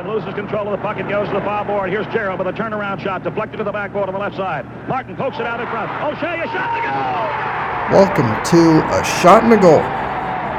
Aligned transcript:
and 0.00 0.08
loses 0.08 0.32
control 0.34 0.66
of 0.66 0.72
the 0.72 0.82
puck 0.82 0.96
and 0.96 1.08
goes 1.08 1.28
to 1.28 1.34
the 1.34 1.40
foul 1.40 1.64
board. 1.64 1.90
Here's 1.90 2.06
Gerald 2.06 2.38
with 2.38 2.48
a 2.48 2.52
turnaround 2.52 3.00
shot, 3.00 3.22
deflected 3.22 3.58
to 3.58 3.64
the 3.64 3.72
backboard 3.72 4.08
on 4.08 4.14
the 4.14 4.20
left 4.20 4.34
side. 4.34 4.64
Martin 4.88 5.14
pokes 5.14 5.36
it 5.38 5.44
out 5.46 5.60
in 5.60 5.66
front. 5.68 5.90
O'Shea, 6.02 6.40
a 6.40 6.46
shot 6.48 6.74
to 6.74 6.80
goal! 6.80 8.00
Welcome 8.00 8.30
to 8.50 8.80
A 8.98 9.04
Shot 9.04 9.44
and 9.44 9.52
a 9.52 9.60
Goal, 9.60 9.80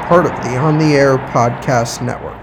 part 0.06 0.26
of 0.26 0.32
the 0.44 0.56
On 0.58 0.78
the 0.78 0.94
Air 0.94 1.18
Podcast 1.18 2.04
Network. 2.06 2.41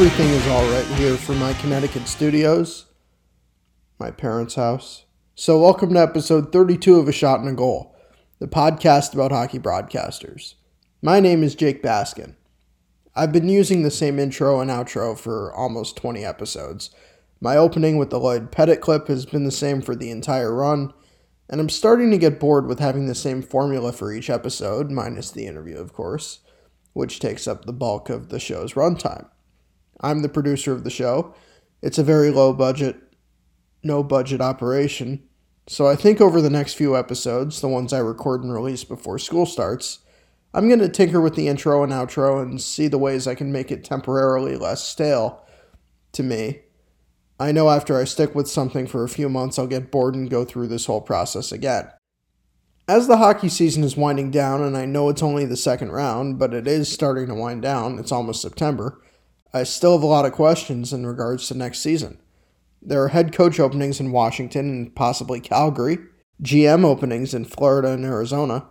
Everything 0.00 0.30
is 0.30 0.46
all 0.46 0.66
right 0.70 0.86
here 0.96 1.14
from 1.14 1.38
my 1.38 1.52
Connecticut 1.52 2.08
studios, 2.08 2.86
my 3.98 4.10
parents' 4.10 4.54
house. 4.54 5.04
So, 5.34 5.60
welcome 5.60 5.92
to 5.92 6.00
episode 6.00 6.52
32 6.52 6.98
of 6.98 7.06
A 7.06 7.12
Shot 7.12 7.40
and 7.40 7.50
a 7.50 7.52
Goal, 7.52 7.94
the 8.38 8.48
podcast 8.48 9.12
about 9.12 9.30
hockey 9.30 9.58
broadcasters. 9.58 10.54
My 11.02 11.20
name 11.20 11.42
is 11.42 11.54
Jake 11.54 11.82
Baskin. 11.82 12.36
I've 13.14 13.30
been 13.30 13.50
using 13.50 13.82
the 13.82 13.90
same 13.90 14.18
intro 14.18 14.58
and 14.58 14.70
outro 14.70 15.18
for 15.18 15.52
almost 15.52 15.98
20 15.98 16.24
episodes. 16.24 16.88
My 17.38 17.58
opening 17.58 17.98
with 17.98 18.08
the 18.08 18.18
Lloyd 18.18 18.50
Pettit 18.50 18.80
clip 18.80 19.08
has 19.08 19.26
been 19.26 19.44
the 19.44 19.50
same 19.50 19.82
for 19.82 19.94
the 19.94 20.10
entire 20.10 20.54
run, 20.54 20.94
and 21.46 21.60
I'm 21.60 21.68
starting 21.68 22.10
to 22.10 22.16
get 22.16 22.40
bored 22.40 22.66
with 22.66 22.78
having 22.78 23.06
the 23.06 23.14
same 23.14 23.42
formula 23.42 23.92
for 23.92 24.14
each 24.14 24.30
episode, 24.30 24.90
minus 24.90 25.30
the 25.30 25.46
interview, 25.46 25.76
of 25.76 25.92
course, 25.92 26.38
which 26.94 27.20
takes 27.20 27.46
up 27.46 27.66
the 27.66 27.74
bulk 27.74 28.08
of 28.08 28.30
the 28.30 28.40
show's 28.40 28.72
runtime. 28.72 29.26
I'm 30.00 30.22
the 30.22 30.28
producer 30.28 30.72
of 30.72 30.84
the 30.84 30.90
show. 30.90 31.34
It's 31.82 31.98
a 31.98 32.04
very 32.04 32.30
low 32.30 32.52
budget, 32.52 32.96
no 33.82 34.02
budget 34.02 34.40
operation. 34.40 35.22
So 35.66 35.86
I 35.86 35.96
think 35.96 36.20
over 36.20 36.40
the 36.40 36.50
next 36.50 36.74
few 36.74 36.96
episodes, 36.96 37.60
the 37.60 37.68
ones 37.68 37.92
I 37.92 37.98
record 37.98 38.42
and 38.42 38.52
release 38.52 38.84
before 38.84 39.18
school 39.18 39.46
starts, 39.46 40.00
I'm 40.52 40.68
going 40.68 40.80
to 40.80 40.88
tinker 40.88 41.20
with 41.20 41.36
the 41.36 41.46
intro 41.46 41.84
and 41.84 41.92
outro 41.92 42.42
and 42.42 42.60
see 42.60 42.88
the 42.88 42.98
ways 42.98 43.26
I 43.26 43.36
can 43.36 43.52
make 43.52 43.70
it 43.70 43.84
temporarily 43.84 44.56
less 44.56 44.82
stale 44.82 45.44
to 46.12 46.22
me. 46.22 46.62
I 47.38 47.52
know 47.52 47.70
after 47.70 47.96
I 47.96 48.04
stick 48.04 48.34
with 48.34 48.50
something 48.50 48.86
for 48.86 49.04
a 49.04 49.08
few 49.08 49.28
months, 49.28 49.58
I'll 49.58 49.66
get 49.66 49.90
bored 49.90 50.14
and 50.14 50.28
go 50.28 50.44
through 50.44 50.66
this 50.66 50.86
whole 50.86 51.00
process 51.00 51.52
again. 51.52 51.88
As 52.88 53.06
the 53.06 53.18
hockey 53.18 53.48
season 53.48 53.84
is 53.84 53.96
winding 53.96 54.32
down, 54.32 54.60
and 54.62 54.76
I 54.76 54.84
know 54.84 55.08
it's 55.08 55.22
only 55.22 55.44
the 55.44 55.56
second 55.56 55.92
round, 55.92 56.38
but 56.40 56.52
it 56.52 56.66
is 56.66 56.92
starting 56.92 57.28
to 57.28 57.34
wind 57.34 57.62
down, 57.62 58.00
it's 58.00 58.10
almost 58.10 58.42
September. 58.42 59.00
I 59.52 59.64
still 59.64 59.92
have 59.94 60.02
a 60.02 60.06
lot 60.06 60.26
of 60.26 60.32
questions 60.32 60.92
in 60.92 61.06
regards 61.06 61.48
to 61.48 61.54
next 61.54 61.80
season. 61.80 62.20
There 62.80 63.02
are 63.02 63.08
head 63.08 63.32
coach 63.32 63.58
openings 63.58 63.98
in 63.98 64.12
Washington 64.12 64.70
and 64.70 64.94
possibly 64.94 65.40
Calgary, 65.40 65.98
GM 66.42 66.84
openings 66.84 67.34
in 67.34 67.44
Florida 67.44 67.88
and 67.88 68.04
Arizona. 68.04 68.68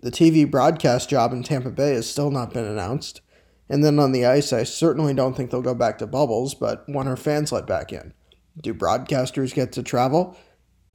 The 0.00 0.10
TV 0.10 0.50
broadcast 0.50 1.10
job 1.10 1.32
in 1.32 1.42
Tampa 1.42 1.70
Bay 1.70 1.94
has 1.94 2.08
still 2.08 2.30
not 2.30 2.52
been 2.52 2.64
announced. 2.64 3.20
And 3.68 3.84
then 3.84 3.98
on 3.98 4.12
the 4.12 4.26
ice, 4.26 4.52
I 4.52 4.64
certainly 4.64 5.14
don't 5.14 5.36
think 5.36 5.50
they'll 5.50 5.62
go 5.62 5.74
back 5.74 5.98
to 5.98 6.06
bubbles, 6.06 6.54
but 6.54 6.84
when 6.88 7.06
are 7.06 7.16
fans 7.16 7.52
let 7.52 7.66
back 7.66 7.92
in? 7.92 8.12
Do 8.60 8.74
broadcasters 8.74 9.54
get 9.54 9.70
to 9.72 9.82
travel? 9.82 10.36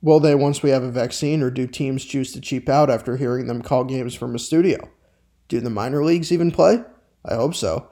Will 0.02 0.20
they 0.20 0.36
once 0.36 0.62
we 0.62 0.72
have 0.72 0.84
a 0.84 0.92
vaccine, 0.92 1.42
or 1.42 1.50
do 1.50 1.66
teams 1.66 2.06
choose 2.06 2.34
to 2.34 2.42
cheap 2.42 2.70
out 2.70 2.90
after 2.90 3.18
hearing 3.18 3.48
them 3.48 3.62
call 3.62 3.84
games 3.84 4.14
from 4.14 4.36
a 4.36 4.40
studio? 4.40 4.90
Do 5.48 5.60
the 5.60 5.70
minor 5.70 6.03
leagues 6.03 6.31
even 6.31 6.52
play? 6.52 6.84
I 7.26 7.36
hope 7.36 7.56
so. 7.56 7.90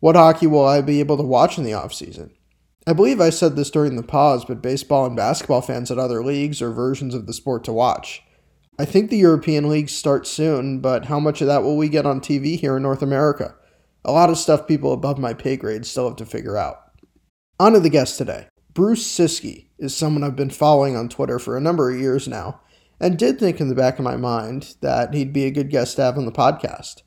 What 0.00 0.14
hockey 0.16 0.46
will 0.46 0.64
I 0.64 0.82
be 0.82 1.00
able 1.00 1.16
to 1.16 1.22
watch 1.22 1.56
in 1.56 1.64
the 1.64 1.70
offseason? 1.70 2.30
I 2.86 2.92
believe 2.92 3.20
I 3.20 3.30
said 3.30 3.56
this 3.56 3.70
during 3.70 3.96
the 3.96 4.02
pause, 4.02 4.44
but 4.44 4.62
baseball 4.62 5.06
and 5.06 5.16
basketball 5.16 5.62
fans 5.62 5.90
at 5.90 5.98
other 5.98 6.22
leagues 6.22 6.60
or 6.60 6.70
versions 6.70 7.14
of 7.14 7.26
the 7.26 7.32
sport 7.32 7.64
to 7.64 7.72
watch. 7.72 8.22
I 8.78 8.84
think 8.84 9.08
the 9.08 9.16
European 9.16 9.70
leagues 9.70 9.92
start 9.92 10.26
soon, 10.26 10.80
but 10.80 11.06
how 11.06 11.18
much 11.18 11.40
of 11.40 11.46
that 11.46 11.62
will 11.62 11.78
we 11.78 11.88
get 11.88 12.04
on 12.04 12.20
TV 12.20 12.58
here 12.58 12.76
in 12.76 12.82
North 12.82 13.00
America? 13.00 13.54
A 14.04 14.12
lot 14.12 14.28
of 14.28 14.36
stuff 14.36 14.68
people 14.68 14.92
above 14.92 15.18
my 15.18 15.32
pay 15.32 15.56
grade 15.56 15.86
still 15.86 16.08
have 16.08 16.16
to 16.16 16.26
figure 16.26 16.58
out. 16.58 16.76
On 17.58 17.72
to 17.72 17.80
the 17.80 17.88
guest 17.88 18.18
today. 18.18 18.48
Bruce 18.74 19.02
Ciskie 19.02 19.68
is 19.78 19.96
someone 19.96 20.22
I've 20.22 20.36
been 20.36 20.50
following 20.50 20.94
on 20.94 21.08
Twitter 21.08 21.38
for 21.38 21.56
a 21.56 21.60
number 21.60 21.90
of 21.90 21.98
years 21.98 22.28
now, 22.28 22.60
and 23.00 23.18
did 23.18 23.38
think 23.38 23.62
in 23.62 23.68
the 23.68 23.74
back 23.74 23.98
of 23.98 24.04
my 24.04 24.16
mind 24.16 24.76
that 24.82 25.14
he'd 25.14 25.32
be 25.32 25.46
a 25.46 25.50
good 25.50 25.70
guest 25.70 25.96
to 25.96 26.02
have 26.02 26.18
on 26.18 26.26
the 26.26 26.32
podcast. 26.32 27.02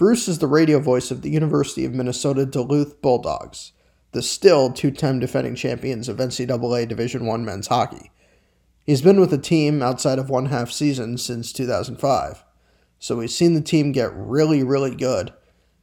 Bruce 0.00 0.28
is 0.28 0.38
the 0.38 0.46
radio 0.46 0.78
voice 0.78 1.10
of 1.10 1.20
the 1.20 1.28
University 1.28 1.84
of 1.84 1.92
Minnesota 1.92 2.46
Duluth 2.46 3.02
Bulldogs, 3.02 3.72
the 4.12 4.22
still 4.22 4.72
two-time 4.72 5.20
defending 5.20 5.54
champions 5.54 6.08
of 6.08 6.16
NCAA 6.16 6.88
Division 6.88 7.28
I 7.28 7.36
men's 7.36 7.66
hockey. 7.66 8.10
He's 8.86 9.02
been 9.02 9.20
with 9.20 9.28
the 9.28 9.36
team 9.36 9.82
outside 9.82 10.18
of 10.18 10.30
one 10.30 10.46
half 10.46 10.70
season 10.70 11.18
since 11.18 11.52
2005, 11.52 12.42
so 12.98 13.16
we've 13.18 13.30
seen 13.30 13.52
the 13.52 13.60
team 13.60 13.92
get 13.92 14.10
really, 14.14 14.62
really 14.62 14.94
good, 14.94 15.34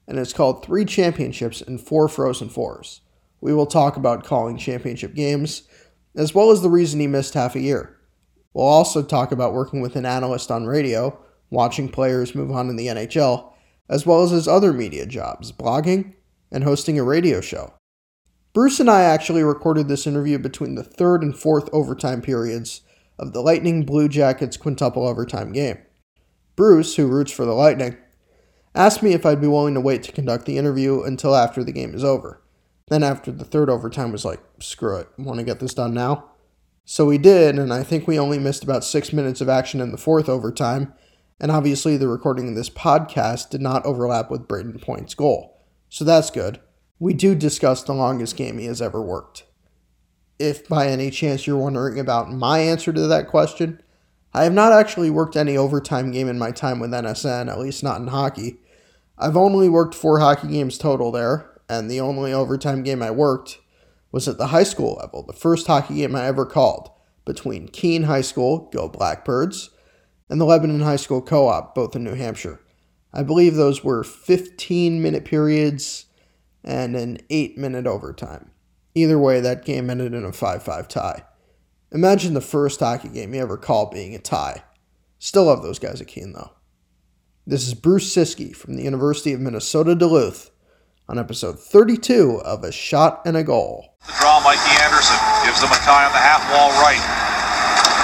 and 0.07 0.17
it's 0.17 0.33
called 0.33 0.65
three 0.65 0.83
championships 0.83 1.61
and 1.61 1.79
four 1.79 2.09
Frozen 2.09 2.49
Fours. 2.49 3.01
We 3.39 3.53
will 3.53 3.67
talk 3.67 3.97
about 3.97 4.25
calling 4.25 4.57
championship 4.57 5.13
games, 5.13 5.61
as 6.15 6.33
well 6.33 6.49
as 6.49 6.63
the 6.63 6.71
reason 6.71 6.99
he 6.99 7.05
missed 7.05 7.35
half 7.35 7.53
a 7.53 7.59
year. 7.59 7.99
We'll 8.51 8.65
also 8.65 9.03
talk 9.03 9.31
about 9.31 9.53
working 9.53 9.79
with 9.79 9.95
an 9.95 10.07
analyst 10.07 10.49
on 10.49 10.65
radio, 10.65 11.19
watching 11.51 11.87
players 11.87 12.33
move 12.33 12.49
on 12.49 12.67
in 12.67 12.77
the 12.77 12.87
NHL, 12.87 13.53
as 13.89 14.05
well 14.05 14.23
as 14.23 14.31
his 14.31 14.47
other 14.47 14.73
media 14.73 15.05
jobs, 15.05 15.51
blogging 15.51 16.13
and 16.51 16.63
hosting 16.63 16.97
a 16.99 17.03
radio 17.03 17.41
show. 17.41 17.73
Bruce 18.53 18.79
and 18.79 18.89
I 18.89 19.01
actually 19.01 19.43
recorded 19.43 19.87
this 19.87 20.07
interview 20.07 20.39
between 20.39 20.75
the 20.75 20.83
third 20.83 21.21
and 21.21 21.37
fourth 21.37 21.69
overtime 21.71 22.21
periods 22.21 22.81
of 23.19 23.33
the 23.33 23.41
Lightning 23.41 23.85
Blue 23.85 24.07
Jackets 24.07 24.57
quintuple 24.57 25.07
overtime 25.07 25.51
game. 25.51 25.77
Bruce, 26.55 26.95
who 26.95 27.07
roots 27.07 27.31
for 27.31 27.45
the 27.45 27.53
Lightning, 27.53 27.97
asked 28.73 29.03
me 29.03 29.13
if 29.13 29.25
I'd 29.25 29.41
be 29.41 29.47
willing 29.47 29.75
to 29.75 29.81
wait 29.81 30.03
to 30.03 30.11
conduct 30.11 30.45
the 30.45 30.57
interview 30.57 31.03
until 31.03 31.35
after 31.35 31.63
the 31.63 31.71
game 31.71 31.93
is 31.93 32.03
over. 32.03 32.41
Then, 32.89 33.03
after 33.03 33.31
the 33.31 33.45
third 33.45 33.69
overtime, 33.69 34.11
was 34.11 34.25
like, 34.25 34.39
screw 34.59 34.97
it, 34.97 35.09
want 35.17 35.39
to 35.39 35.45
get 35.45 35.59
this 35.59 35.73
done 35.73 35.93
now? 35.93 36.31
So 36.85 37.05
we 37.05 37.17
did, 37.17 37.59
and 37.59 37.73
I 37.73 37.83
think 37.83 38.07
we 38.07 38.17
only 38.17 38.39
missed 38.39 38.63
about 38.63 38.83
six 38.83 39.11
minutes 39.11 39.41
of 39.41 39.49
action 39.49 39.81
in 39.81 39.91
the 39.91 39.97
fourth 39.97 40.29
overtime, 40.29 40.93
and 41.39 41.51
obviously, 41.51 41.97
the 41.97 42.07
recording 42.07 42.49
of 42.49 42.55
this 42.55 42.69
podcast 42.69 43.49
did 43.49 43.61
not 43.61 43.85
overlap 43.85 44.31
with 44.31 44.47
Brayden 44.47 44.81
Point's 44.81 45.13
goal. 45.13 45.57
So 45.89 46.03
that's 46.03 46.31
good. 46.31 46.59
We 46.99 47.13
do 47.13 47.35
discuss 47.35 47.83
the 47.83 47.93
longest 47.93 48.35
game 48.35 48.57
he 48.57 48.65
has 48.65 48.81
ever 48.81 49.01
worked. 49.01 49.43
If 50.39 50.67
by 50.67 50.87
any 50.87 51.11
chance 51.11 51.45
you're 51.45 51.57
wondering 51.57 51.99
about 51.99 52.31
my 52.31 52.59
answer 52.59 52.91
to 52.91 53.07
that 53.07 53.27
question, 53.27 53.81
I 54.33 54.43
have 54.43 54.53
not 54.53 54.71
actually 54.73 55.09
worked 55.09 55.35
any 55.35 55.55
overtime 55.55 56.11
game 56.11 56.27
in 56.27 56.39
my 56.39 56.51
time 56.51 56.79
with 56.79 56.91
NSN, 56.91 57.49
at 57.49 57.59
least 57.59 57.83
not 57.83 58.01
in 58.01 58.07
hockey. 58.07 58.57
I've 59.17 59.37
only 59.37 59.69
worked 59.69 59.95
four 59.95 60.19
hockey 60.19 60.47
games 60.47 60.77
total 60.77 61.11
there, 61.11 61.59
and 61.69 61.89
the 61.89 62.01
only 62.01 62.33
overtime 62.33 62.83
game 62.83 63.01
I 63.01 63.11
worked 63.11 63.59
was 64.11 64.27
at 64.27 64.37
the 64.37 64.47
high 64.47 64.63
school 64.63 64.97
level, 64.99 65.23
the 65.23 65.33
first 65.33 65.67
hockey 65.67 65.95
game 65.95 66.15
I 66.15 66.25
ever 66.25 66.45
called 66.45 66.91
between 67.25 67.67
Keene 67.67 68.03
High 68.03 68.21
School, 68.21 68.69
go 68.71 68.87
Blackbirds, 68.87 69.69
and 70.29 70.39
the 70.39 70.45
Lebanon 70.45 70.81
High 70.81 70.95
School 70.97 71.21
Co 71.21 71.47
op, 71.47 71.75
both 71.75 71.95
in 71.95 72.03
New 72.03 72.15
Hampshire. 72.15 72.59
I 73.13 73.23
believe 73.23 73.55
those 73.55 73.83
were 73.83 74.03
15 74.03 75.01
minute 75.01 75.25
periods 75.25 76.05
and 76.63 76.95
an 76.95 77.19
8 77.29 77.57
minute 77.57 77.87
overtime. 77.87 78.51
Either 78.93 79.17
way, 79.17 79.39
that 79.39 79.65
game 79.65 79.89
ended 79.89 80.13
in 80.13 80.25
a 80.25 80.31
5 80.31 80.63
5 80.63 80.87
tie. 80.87 81.23
Imagine 81.91 82.33
the 82.33 82.41
first 82.41 82.79
hockey 82.79 83.07
game 83.07 83.33
you 83.33 83.41
ever 83.41 83.57
called 83.57 83.91
being 83.91 84.13
a 84.13 84.19
tie. 84.19 84.63
Still 85.19 85.45
love 85.45 85.63
those 85.63 85.79
guys 85.79 86.01
at 86.01 86.07
Keene, 86.07 86.33
though. 86.33 86.51
This 87.45 87.65
is 87.65 87.73
Bruce 87.73 88.13
Ciskie 88.13 88.55
from 88.55 88.75
the 88.75 88.83
University 88.83 89.31
of 89.31 89.39
Minnesota 89.39 89.95
Duluth 89.95 90.51
on 91.07 91.17
episode 91.17 91.57
32 91.59 92.41
of 92.43 92.63
A 92.63 92.71
Shot 92.71 93.21
and 93.25 93.37
a 93.37 93.43
Goal. 93.43 93.95
The 94.05 94.13
draw, 94.19 94.43
Mikey 94.43 94.83
Anderson 94.83 95.17
gives 95.45 95.61
them 95.61 95.69
Mackay 95.69 96.05
on 96.05 96.11
the 96.11 96.19
half 96.19 96.43
wall 96.51 96.69
right. 96.83 96.99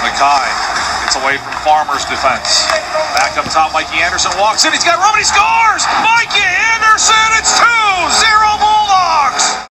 Mackay 0.02 0.73
Gets 1.14 1.24
away 1.24 1.36
from 1.36 1.52
Farmer's 1.62 2.04
defense. 2.06 2.66
Back 3.14 3.38
up 3.38 3.44
top, 3.44 3.72
Mikey 3.72 3.98
Anderson 3.98 4.32
walks 4.36 4.64
in. 4.64 4.72
He's 4.72 4.82
got 4.82 4.98
room 4.98 5.10
and 5.10 5.18
he 5.18 5.24
scores! 5.24 5.84
Mikey 6.02 6.42
Anderson, 6.42 7.14
it's 7.38 7.56
2-0 7.56 8.58
Bulldogs! 8.58 9.68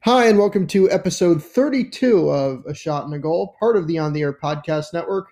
Hi, 0.00 0.26
and 0.26 0.36
welcome 0.36 0.66
to 0.68 0.90
episode 0.90 1.40
32 1.40 2.30
of 2.30 2.64
A 2.66 2.74
Shot 2.74 3.04
and 3.04 3.14
a 3.14 3.18
Goal, 3.20 3.54
part 3.60 3.76
of 3.76 3.86
the 3.86 3.98
On 3.98 4.12
the 4.12 4.22
Air 4.22 4.32
Podcast 4.32 4.92
Network. 4.92 5.28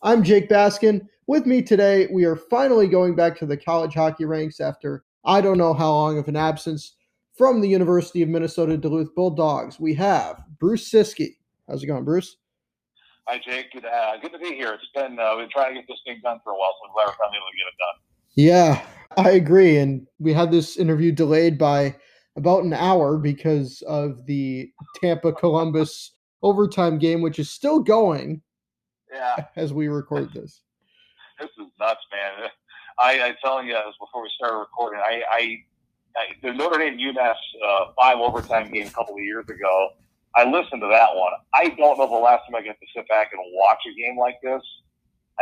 I'm 0.00 0.24
Jake 0.24 0.48
Baskin. 0.48 1.06
With 1.26 1.44
me 1.44 1.60
today, 1.60 2.08
we 2.10 2.24
are 2.24 2.36
finally 2.36 2.88
going 2.88 3.14
back 3.14 3.36
to 3.38 3.46
the 3.46 3.58
college 3.58 3.92
hockey 3.92 4.24
ranks 4.24 4.60
after 4.60 5.04
I 5.26 5.42
don't 5.42 5.58
know 5.58 5.74
how 5.74 5.90
long 5.90 6.18
of 6.18 6.28
an 6.28 6.36
absence. 6.36 6.94
from 7.36 7.60
the 7.60 7.68
University 7.68 8.22
of 8.22 8.30
Minnesota 8.30 8.78
Duluth 8.78 9.14
Bulldogs, 9.14 9.78
we 9.78 9.92
have 9.94 10.42
Bruce 10.58 10.90
Ciskie. 10.90 11.36
How's 11.68 11.82
it 11.82 11.88
going, 11.88 12.04
Bruce? 12.04 12.38
Hi, 13.28 13.40
Jake. 13.44 13.72
Good, 13.72 13.84
uh, 13.84 14.18
good 14.22 14.32
to 14.32 14.38
be 14.38 14.54
here. 14.54 14.72
It's 14.72 14.84
been 14.94 15.18
uh, 15.18 15.34
we've 15.36 15.46
been 15.46 15.50
trying 15.50 15.74
to 15.74 15.80
get 15.80 15.88
this 15.88 15.98
thing 16.06 16.20
done 16.22 16.38
for 16.44 16.52
a 16.52 16.56
while, 16.56 16.72
so 16.80 16.86
I'm 16.86 16.94
glad 16.94 17.06
we're 17.06 17.16
finally 17.16 17.38
able 17.38 17.50
to 17.50 17.56
get 17.58 17.66
it 17.66 17.78
done. 17.78 17.96
Yeah, 18.36 18.86
I 19.16 19.30
agree. 19.36 19.78
And 19.78 20.06
we 20.20 20.32
had 20.32 20.52
this 20.52 20.76
interview 20.76 21.10
delayed 21.10 21.58
by 21.58 21.96
about 22.36 22.62
an 22.62 22.72
hour 22.72 23.18
because 23.18 23.82
of 23.82 24.24
the 24.26 24.70
Tampa 25.00 25.32
Columbus 25.32 26.12
overtime 26.42 26.98
game, 26.98 27.20
which 27.20 27.40
is 27.40 27.50
still 27.50 27.80
going. 27.80 28.42
Yeah. 29.12 29.46
As 29.56 29.72
we 29.72 29.88
record 29.88 30.32
this. 30.32 30.62
This 31.40 31.50
is 31.58 31.66
nuts, 31.80 32.00
man. 32.12 32.48
I, 33.00 33.28
I 33.28 33.34
telling 33.42 33.66
you 33.66 33.72
this 33.74 33.94
before 33.98 34.22
we 34.22 34.30
started 34.36 34.58
recording. 34.58 35.00
I, 35.04 35.22
I, 35.28 35.56
I 36.16 36.26
the 36.42 36.52
Notre 36.52 36.78
Dame 36.78 36.96
UMass 36.96 37.34
uh, 37.66 37.86
five 37.98 38.18
overtime 38.18 38.70
game 38.70 38.86
a 38.86 38.90
couple 38.90 39.14
of 39.14 39.22
years 39.22 39.48
ago. 39.48 39.90
I 40.36 40.44
listened 40.44 40.82
to 40.82 40.88
that 40.88 41.14
one. 41.14 41.32
I 41.54 41.68
don't 41.68 41.98
know 41.98 42.06
the 42.06 42.14
last 42.14 42.42
time 42.44 42.54
I 42.54 42.62
get 42.62 42.76
to 42.78 42.86
sit 42.94 43.08
back 43.08 43.30
and 43.32 43.40
watch 43.54 43.78
a 43.88 43.94
game 43.98 44.18
like 44.18 44.36
this. 44.42 44.62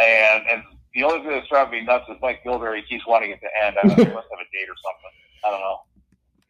And 0.01 0.47
and 0.49 0.63
the 0.95 1.03
only 1.03 1.21
thing 1.21 1.31
that's 1.31 1.49
driving 1.49 1.81
me 1.81 1.85
nuts 1.85 2.05
is 2.09 2.17
Mike 2.23 2.43
Gilberry 2.45 2.87
keeps 2.89 3.07
wanting 3.07 3.31
it 3.31 3.41
to 3.41 3.65
end. 3.65 3.77
I 3.83 3.87
don't 3.87 3.99
know, 3.99 4.05
he 4.05 4.15
must 4.15 4.29
have 4.31 4.39
a 4.39 4.49
date 4.53 4.69
or 4.69 4.79
something. 4.79 5.13
I 5.45 5.51
don't 5.51 5.61
know. 5.61 5.79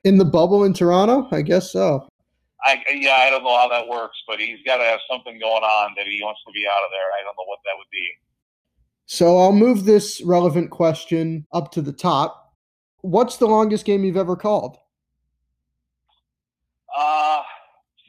In 0.05 0.19
the 0.19 0.25
bubble 0.25 0.64
in 0.64 0.75
Toronto, 0.75 1.29
I 1.32 1.41
guess 1.41 1.73
so. 1.73 2.06
I 2.62 2.82
yeah, 2.94 3.17
I 3.20 3.31
don't 3.31 3.44
know 3.44 3.56
how 3.56 3.69
that 3.69 3.88
works, 3.88 4.17
but 4.26 4.38
he's 4.38 4.58
got 4.67 4.79
to 4.79 4.85
have 4.85 5.00
something 5.11 5.38
going 5.38 5.62
on 5.62 5.94
that 5.97 6.06
he 6.06 6.20
wants 6.23 6.40
to 6.47 6.52
be 6.52 6.67
out 6.67 6.85
of 6.85 6.90
there. 6.90 7.08
I 7.19 7.25
don't 7.25 7.35
know 7.37 7.47
what 7.47 7.58
that 7.64 7.73
would 7.76 7.90
be. 7.90 8.06
So 9.06 9.38
I'll 9.38 9.52
move 9.52 9.85
this 9.85 10.23
relevant 10.23 10.70
question 10.70 11.47
up 11.52 11.73
to 11.73 11.82
the 11.82 11.93
top. 11.93 12.55
What's 13.00 13.37
the 13.37 13.47
longest 13.47 13.85
game 13.85 14.02
you've 14.05 14.17
ever 14.17 14.35
called? 14.35 14.79
Uh, 16.97 17.43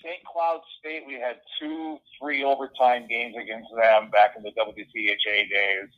St. 0.05 0.23
Cloud 0.23 0.61
State. 0.79 1.03
We 1.07 1.15
had 1.15 1.37
two, 1.59 1.97
three 2.21 2.43
overtime 2.43 3.07
games 3.09 3.35
against 3.41 3.69
them 3.75 4.11
back 4.11 4.35
in 4.37 4.43
the 4.43 4.51
WCHA 4.51 5.49
days. 5.49 5.89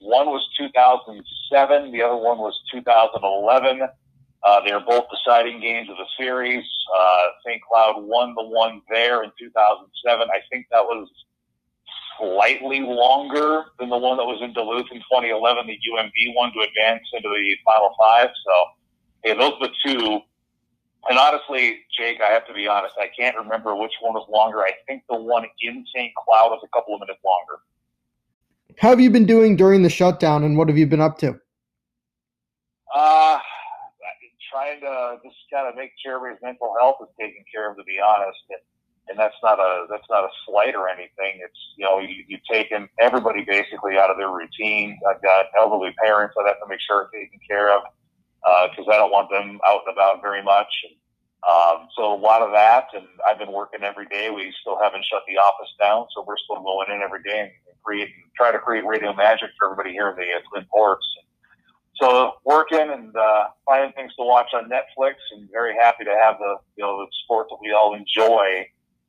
One 0.00 0.26
was 0.26 0.46
2007. 0.58 1.90
The 1.90 2.02
other 2.02 2.16
one 2.16 2.36
was 2.36 2.54
2011. 2.70 3.80
Uh, 4.44 4.60
they 4.64 4.72
were 4.72 4.84
both 4.86 5.06
deciding 5.08 5.60
games 5.60 5.88
of 5.88 5.96
the 5.96 6.04
series. 6.22 6.64
Uh, 6.94 7.24
St. 7.46 7.60
Cloud 7.62 8.04
won 8.04 8.34
the 8.34 8.44
one 8.44 8.82
there 8.90 9.24
in 9.24 9.32
2007. 9.40 10.28
I 10.28 10.40
think 10.50 10.66
that 10.70 10.84
was 10.84 11.08
slightly 12.18 12.80
longer 12.80 13.64
than 13.78 13.88
the 13.88 13.96
one 13.96 14.18
that 14.18 14.24
was 14.24 14.40
in 14.42 14.52
Duluth 14.52 14.86
in 14.92 14.98
2011, 14.98 15.66
the 15.66 15.72
UMD 15.72 16.34
one 16.34 16.52
to 16.52 16.60
advance 16.60 17.02
into 17.14 17.28
the 17.28 17.56
Final 17.64 17.94
Five. 17.98 18.28
So, 18.44 18.54
yeah, 19.24 19.34
those 19.34 19.52
are 19.60 19.68
the 19.68 19.72
two. 19.84 20.20
And 21.08 21.18
honestly, 21.18 21.78
Jake, 21.96 22.20
I 22.20 22.32
have 22.32 22.46
to 22.48 22.54
be 22.54 22.66
honest, 22.66 22.94
I 22.98 23.08
can't 23.18 23.36
remember 23.36 23.76
which 23.76 23.92
one 24.00 24.14
was 24.14 24.26
longer. 24.28 24.60
I 24.60 24.72
think 24.86 25.02
the 25.08 25.16
one 25.16 25.44
in 25.60 25.84
St. 25.94 26.12
Cloud 26.16 26.50
was 26.50 26.60
a 26.64 26.68
couple 26.76 26.94
of 26.94 27.00
minutes 27.00 27.20
longer. 27.24 27.62
How 28.78 28.90
have 28.90 29.00
you 29.00 29.10
been 29.10 29.26
doing 29.26 29.56
during 29.56 29.82
the 29.82 29.88
shutdown, 29.88 30.44
and 30.44 30.58
what 30.58 30.68
have 30.68 30.76
you 30.76 30.86
been 30.86 31.00
up 31.00 31.18
to? 31.18 31.38
Uh, 32.94 33.38
trying 34.50 34.80
to 34.80 35.18
just 35.22 35.36
kind 35.52 35.68
of 35.68 35.76
make 35.76 35.92
sure 36.02 36.16
everybody's 36.16 36.42
mental 36.42 36.74
health 36.80 36.96
is 37.02 37.08
taken 37.18 37.44
care 37.52 37.70
of, 37.70 37.76
to 37.76 37.84
be 37.84 37.98
honest. 38.00 38.38
And, 38.50 38.60
and 39.08 39.18
that's 39.18 39.36
not 39.42 39.60
a 39.60 39.86
that's 39.88 40.06
not 40.10 40.24
a 40.24 40.32
slight 40.46 40.74
or 40.74 40.88
anything. 40.88 41.38
It's 41.38 41.60
you 41.76 41.84
know 41.84 42.00
you, 42.00 42.24
you've 42.26 42.44
taken 42.50 42.88
everybody 42.98 43.44
basically 43.46 43.96
out 43.96 44.10
of 44.10 44.16
their 44.18 44.30
routine. 44.30 44.98
I've 45.08 45.22
got 45.22 45.46
elderly 45.56 45.94
parents 46.02 46.34
that 46.36 46.44
I 46.44 46.48
have 46.48 46.60
to 46.60 46.68
make 46.68 46.80
sure 46.80 47.06
are 47.06 47.10
taken 47.12 47.38
care 47.48 47.74
of 47.76 47.82
because 48.70 48.86
uh, 48.88 48.92
I 48.92 48.96
don't 48.96 49.10
want 49.10 49.30
them 49.30 49.60
out 49.66 49.82
and 49.86 49.92
about 49.92 50.22
very 50.22 50.42
much. 50.42 50.70
And, 50.84 50.94
um, 51.46 51.88
so 51.96 52.14
a 52.14 52.18
lot 52.18 52.42
of 52.42 52.50
that, 52.52 52.88
and 52.94 53.06
I've 53.26 53.38
been 53.38 53.52
working 53.52 53.82
every 53.82 54.06
day. 54.06 54.30
We 54.30 54.52
still 54.60 54.78
haven't 54.82 55.04
shut 55.04 55.22
the 55.28 55.38
office 55.38 55.70
down, 55.78 56.06
so 56.14 56.24
we're 56.26 56.38
still 56.38 56.62
going 56.62 56.90
in 56.90 57.02
every 57.02 57.22
day 57.22 57.40
and 57.40 57.50
create 57.82 58.08
and 58.08 58.32
try 58.36 58.50
to 58.50 58.58
create 58.58 58.84
radio 58.84 59.14
magic 59.14 59.50
for 59.58 59.70
everybody 59.70 59.92
here 59.92 60.10
in 60.10 60.16
the 60.16 60.22
uh, 60.22 60.40
Twin 60.50 60.66
Ports. 60.72 61.06
So 62.00 62.34
working 62.44 62.90
and 62.90 63.14
uh, 63.16 63.46
finding 63.64 63.92
things 63.92 64.14
to 64.16 64.24
watch 64.24 64.52
on 64.54 64.68
Netflix, 64.68 65.14
and 65.32 65.48
very 65.50 65.74
happy 65.74 66.04
to 66.04 66.14
have 66.22 66.36
the 66.38 66.56
you 66.76 66.84
know 66.84 66.98
the 66.98 67.06
sport 67.24 67.46
that 67.50 67.58
we 67.62 67.72
all 67.72 67.94
enjoy 67.94 68.66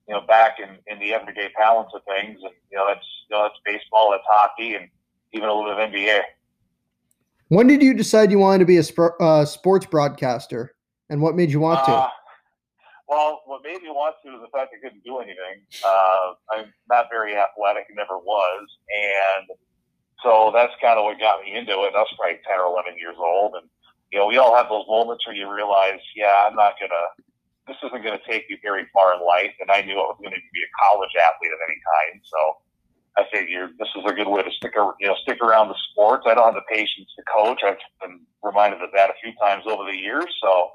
you 0.08 0.14
know, 0.14 0.22
back 0.22 0.58
in, 0.60 0.70
in 0.88 1.00
the 1.00 1.14
everyday 1.14 1.50
balance 1.58 1.90
of 1.94 2.02
things. 2.06 2.40
And, 2.42 2.54
you 2.72 2.78
know, 2.78 2.88
that's, 2.88 3.06
you 3.30 3.36
know, 3.36 3.44
that's 3.44 3.60
baseball, 3.66 4.12
that's 4.12 4.24
hockey, 4.30 4.76
and 4.76 4.88
even 5.34 5.50
a 5.50 5.54
little 5.54 5.76
bit 5.76 5.84
of 5.84 5.92
NBA. 5.92 6.22
When 7.50 7.68
did 7.68 7.82
you 7.82 7.94
decide 7.94 8.32
you 8.32 8.40
wanted 8.40 8.60
to 8.60 8.66
be 8.66 8.78
a 8.78 8.84
sp- 8.84 9.16
uh, 9.20 9.46
sports 9.46 9.86
broadcaster? 9.86 10.76
And 11.10 11.22
what 11.22 11.36
made 11.36 11.52
you 11.52 11.62
want 11.62 11.86
to? 11.86 11.92
Uh, 11.92 12.10
well, 13.08 13.42
what 13.46 13.64
made 13.64 13.82
me 13.82 13.88
want 13.88 14.16
to 14.26 14.36
is 14.36 14.42
the 14.44 14.52
fact 14.52 14.76
I 14.76 14.84
couldn't 14.84 15.04
do 15.06 15.20
anything. 15.20 15.64
Uh, 15.80 16.36
I'm 16.52 16.74
not 16.90 17.08
very 17.10 17.40
athletic, 17.40 17.88
never 17.96 18.20
was. 18.20 18.68
And 18.92 19.48
so 20.20 20.52
that's 20.54 20.74
kind 20.84 21.00
of 21.00 21.06
what 21.06 21.20
got 21.20 21.40
me 21.40 21.56
into 21.56 21.72
it. 21.88 21.96
I 21.96 22.04
was 22.04 22.12
probably 22.20 22.44
10 22.44 22.60
or 22.60 22.68
11 22.68 23.00
years 23.00 23.16
old. 23.16 23.56
And, 23.56 23.72
you 24.12 24.20
know, 24.20 24.28
we 24.28 24.36
all 24.36 24.52
have 24.52 24.68
those 24.68 24.84
moments 24.92 25.26
where 25.26 25.36
you 25.36 25.48
realize, 25.48 26.04
yeah, 26.16 26.52
I'm 26.52 26.56
not 26.56 26.76
to 26.84 26.88
this 27.68 27.80
isn't 27.84 28.04
going 28.04 28.16
to 28.16 28.28
take 28.28 28.48
you 28.48 28.56
very 28.64 28.88
far 28.92 29.16
in 29.16 29.24
life. 29.24 29.52
And 29.60 29.72
I 29.72 29.84
knew 29.84 30.00
I 30.00 30.08
was 30.08 30.20
going 30.20 30.36
to 30.36 30.40
be 30.52 30.64
a 30.64 30.72
college 30.84 31.12
athlete 31.16 31.52
at 31.52 31.64
any 31.68 31.80
time. 31.80 32.16
So 32.24 32.40
I 33.18 33.24
figured 33.34 33.72
this 33.80 33.90
is 33.98 34.04
a 34.06 34.14
good 34.14 34.28
way 34.28 34.44
to 34.44 34.52
stick, 34.52 34.74
you 34.76 35.08
know, 35.08 35.16
stick 35.24 35.42
around 35.42 35.70
the 35.70 35.76
sports. 35.92 36.26
I 36.28 36.36
don't 36.36 36.54
have 36.54 36.54
the 36.54 36.70
patience 36.70 37.10
to 37.18 37.24
coach. 37.26 37.62
I've 37.66 37.78
been 38.00 38.22
reminded 38.44 38.82
of 38.84 38.90
that 38.94 39.10
a 39.10 39.14
few 39.24 39.34
times 39.42 39.64
over 39.66 39.90
the 39.90 39.98
years. 39.98 40.30
So 40.40 40.70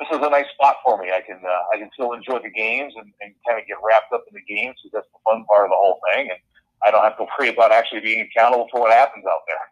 this 0.00 0.08
is 0.10 0.18
a 0.26 0.28
nice 0.28 0.50
spot 0.54 0.76
for 0.84 0.98
me. 0.98 1.12
I 1.14 1.20
can, 1.20 1.40
uh, 1.46 1.62
I 1.72 1.78
can 1.78 1.88
still 1.94 2.12
enjoy 2.12 2.40
the 2.42 2.50
games 2.50 2.92
and, 2.96 3.12
and 3.20 3.32
kind 3.46 3.60
of 3.60 3.66
get 3.68 3.76
wrapped 3.78 4.12
up 4.12 4.24
in 4.26 4.34
the 4.34 4.42
games 4.42 4.74
because 4.82 4.90
that's 4.92 5.12
the 5.14 5.22
fun 5.22 5.44
part 5.46 5.66
of 5.66 5.70
the 5.70 5.78
whole 5.78 6.00
thing. 6.12 6.30
And 6.30 6.40
I 6.84 6.90
don't 6.90 7.04
have 7.04 7.16
to 7.18 7.26
worry 7.38 7.50
about 7.50 7.70
actually 7.70 8.00
being 8.00 8.26
accountable 8.26 8.66
for 8.72 8.80
what 8.80 8.92
happens 8.92 9.24
out 9.30 9.46
there. 9.46 9.64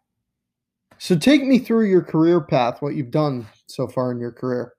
So 0.98 1.18
take 1.18 1.42
me 1.42 1.58
through 1.58 1.86
your 1.86 2.02
career 2.02 2.40
path, 2.40 2.80
what 2.80 2.94
you've 2.94 3.10
done 3.10 3.46
so 3.66 3.88
far 3.88 4.12
in 4.12 4.20
your 4.20 4.30
career. 4.30 4.74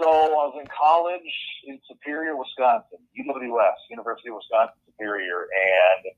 So 0.00 0.08
I 0.08 0.48
was 0.50 0.56
in 0.58 0.66
college 0.66 1.30
in 1.68 1.78
Superior, 1.86 2.34
Wisconsin, 2.34 2.98
UWS, 3.14 3.76
University 3.90 4.30
of 4.30 4.40
Wisconsin 4.40 4.81
Superior, 5.02 5.46
and 5.52 6.12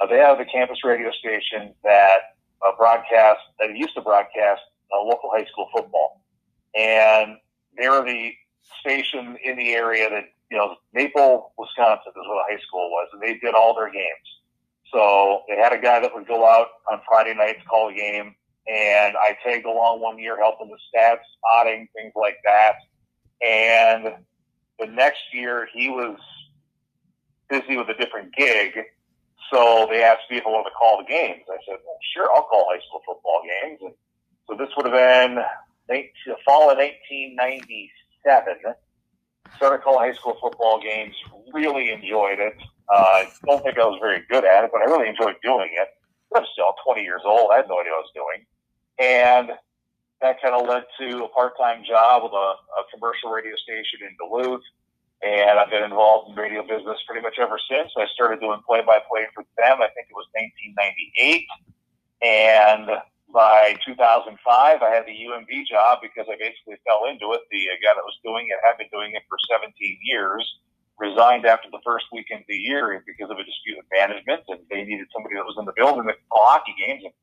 uh, 0.00 0.06
they 0.06 0.18
have 0.18 0.38
a 0.40 0.44
campus 0.44 0.78
radio 0.84 1.10
station 1.12 1.74
that 1.82 2.18
uh, 2.64 2.70
broadcast 2.76 3.40
that 3.58 3.76
used 3.76 3.94
to 3.94 4.00
broadcast 4.00 4.60
uh, 4.94 5.02
local 5.02 5.30
high 5.32 5.44
school 5.44 5.68
football, 5.74 6.22
and 6.76 7.36
they 7.76 7.88
were 7.88 8.04
the 8.04 8.32
station 8.80 9.36
in 9.42 9.56
the 9.56 9.72
area 9.72 10.08
that 10.10 10.24
you 10.50 10.56
know 10.56 10.76
Maple, 10.92 11.52
Wisconsin 11.58 12.12
is 12.14 12.28
what 12.28 12.44
a 12.48 12.52
high 12.52 12.60
school 12.60 12.90
was, 12.90 13.08
and 13.12 13.22
they 13.22 13.38
did 13.38 13.54
all 13.54 13.74
their 13.74 13.90
games. 13.90 14.06
So 14.92 15.42
they 15.48 15.56
had 15.56 15.72
a 15.72 15.78
guy 15.78 16.00
that 16.00 16.14
would 16.14 16.26
go 16.26 16.46
out 16.46 16.68
on 16.90 17.00
Friday 17.06 17.34
nights, 17.34 17.60
call 17.68 17.90
a 17.90 17.94
game, 17.94 18.34
and 18.66 19.16
I 19.16 19.36
tagged 19.44 19.66
along 19.66 20.00
one 20.00 20.18
year 20.18 20.38
helping 20.38 20.68
the 20.68 20.78
stats, 20.98 21.18
spotting, 21.36 21.88
things 21.94 22.12
like 22.16 22.38
that. 22.44 22.74
And 23.44 24.24
the 24.78 24.86
next 24.86 25.20
year 25.32 25.68
he 25.72 25.88
was 25.90 26.18
busy 27.48 27.76
with 27.76 27.88
a 27.88 27.94
different 27.94 28.34
gig. 28.34 28.72
So 29.52 29.86
they 29.90 30.02
asked 30.02 30.30
me 30.30 30.36
if 30.36 30.46
I 30.46 30.50
wanted 30.50 30.70
to 30.70 30.76
call 30.76 30.98
the 30.98 31.08
games. 31.08 31.42
I 31.48 31.56
said, 31.66 31.78
well, 31.84 31.98
sure, 32.14 32.28
I'll 32.34 32.42
call 32.44 32.66
high 32.70 32.80
school 32.86 33.00
football 33.06 33.42
games. 33.44 33.78
And 33.82 33.94
so 34.46 34.56
this 34.56 34.68
would 34.76 34.86
have 34.86 34.94
been 34.94 35.42
the 35.88 36.36
fall 36.44 36.70
of 36.70 36.76
1997. 36.76 38.74
Started 39.56 39.82
calling 39.82 40.10
high 40.10 40.16
school 40.16 40.36
football 40.40 40.80
games. 40.80 41.14
Really 41.52 41.90
enjoyed 41.90 42.38
it. 42.38 42.56
Uh, 42.88 43.24
don't 43.46 43.62
think 43.62 43.78
I 43.78 43.84
was 43.84 43.98
very 44.00 44.22
good 44.30 44.44
at 44.44 44.64
it, 44.64 44.70
but 44.72 44.82
I 44.82 44.84
really 44.84 45.08
enjoyed 45.08 45.36
doing 45.42 45.70
it. 45.72 45.88
I'm 46.34 46.44
still 46.52 46.74
20 46.84 47.02
years 47.02 47.22
old. 47.24 47.50
I 47.52 47.56
had 47.56 47.68
no 47.68 47.80
idea 47.80 47.92
what 47.92 48.04
I 48.04 48.04
was 48.04 48.12
doing. 48.14 48.46
And 48.98 49.50
that 50.20 50.42
kind 50.42 50.54
of 50.54 50.68
led 50.68 50.84
to 51.00 51.24
a 51.24 51.28
part-time 51.28 51.84
job 51.86 52.24
with 52.24 52.32
a, 52.32 52.36
a 52.36 52.82
commercial 52.92 53.30
radio 53.30 53.54
station 53.56 54.00
in 54.02 54.16
Duluth. 54.18 54.62
And 55.18 55.58
I've 55.58 55.70
been 55.70 55.82
involved 55.82 56.30
in 56.30 56.36
radio 56.36 56.62
business 56.62 56.98
pretty 57.06 57.22
much 57.22 57.42
ever 57.42 57.58
since. 57.66 57.90
I 57.98 58.06
started 58.14 58.38
doing 58.38 58.62
play-by-play 58.62 59.26
for 59.34 59.42
them. 59.58 59.82
I 59.82 59.90
think 59.90 60.06
it 60.06 60.14
was 60.14 60.30
1998. 60.38 61.42
And 62.22 62.86
by 63.34 63.74
2005, 63.82 64.38
I 64.38 64.90
had 64.94 65.04
the 65.10 65.18
UMD 65.18 65.66
job 65.66 65.98
because 66.00 66.30
I 66.30 66.38
basically 66.38 66.78
fell 66.86 67.10
into 67.10 67.34
it. 67.34 67.42
The 67.50 67.66
guy 67.82 67.98
that 67.98 68.06
was 68.06 68.14
doing 68.22 68.46
it 68.46 68.62
had 68.62 68.78
been 68.78 68.88
doing 68.94 69.12
it 69.18 69.26
for 69.28 69.36
17 69.50 69.74
years, 70.06 70.46
resigned 70.98 71.46
after 71.46 71.68
the 71.70 71.82
first 71.84 72.06
weekend 72.14 72.42
of 72.42 72.50
the 72.50 72.58
year 72.58 73.02
because 73.06 73.30
of 73.30 73.38
a 73.38 73.44
dispute 73.44 73.78
with 73.78 73.86
management, 73.90 74.42
and 74.48 74.62
they 74.70 74.82
needed 74.82 75.06
somebody 75.10 75.34
that 75.34 75.46
was 75.46 75.58
in 75.58 75.66
the 75.66 75.74
building 75.74 76.06
that 76.06 76.18
could 76.18 76.30
call 76.30 76.46
hockey 76.46 76.74
games. 76.78 77.02
And 77.04 77.14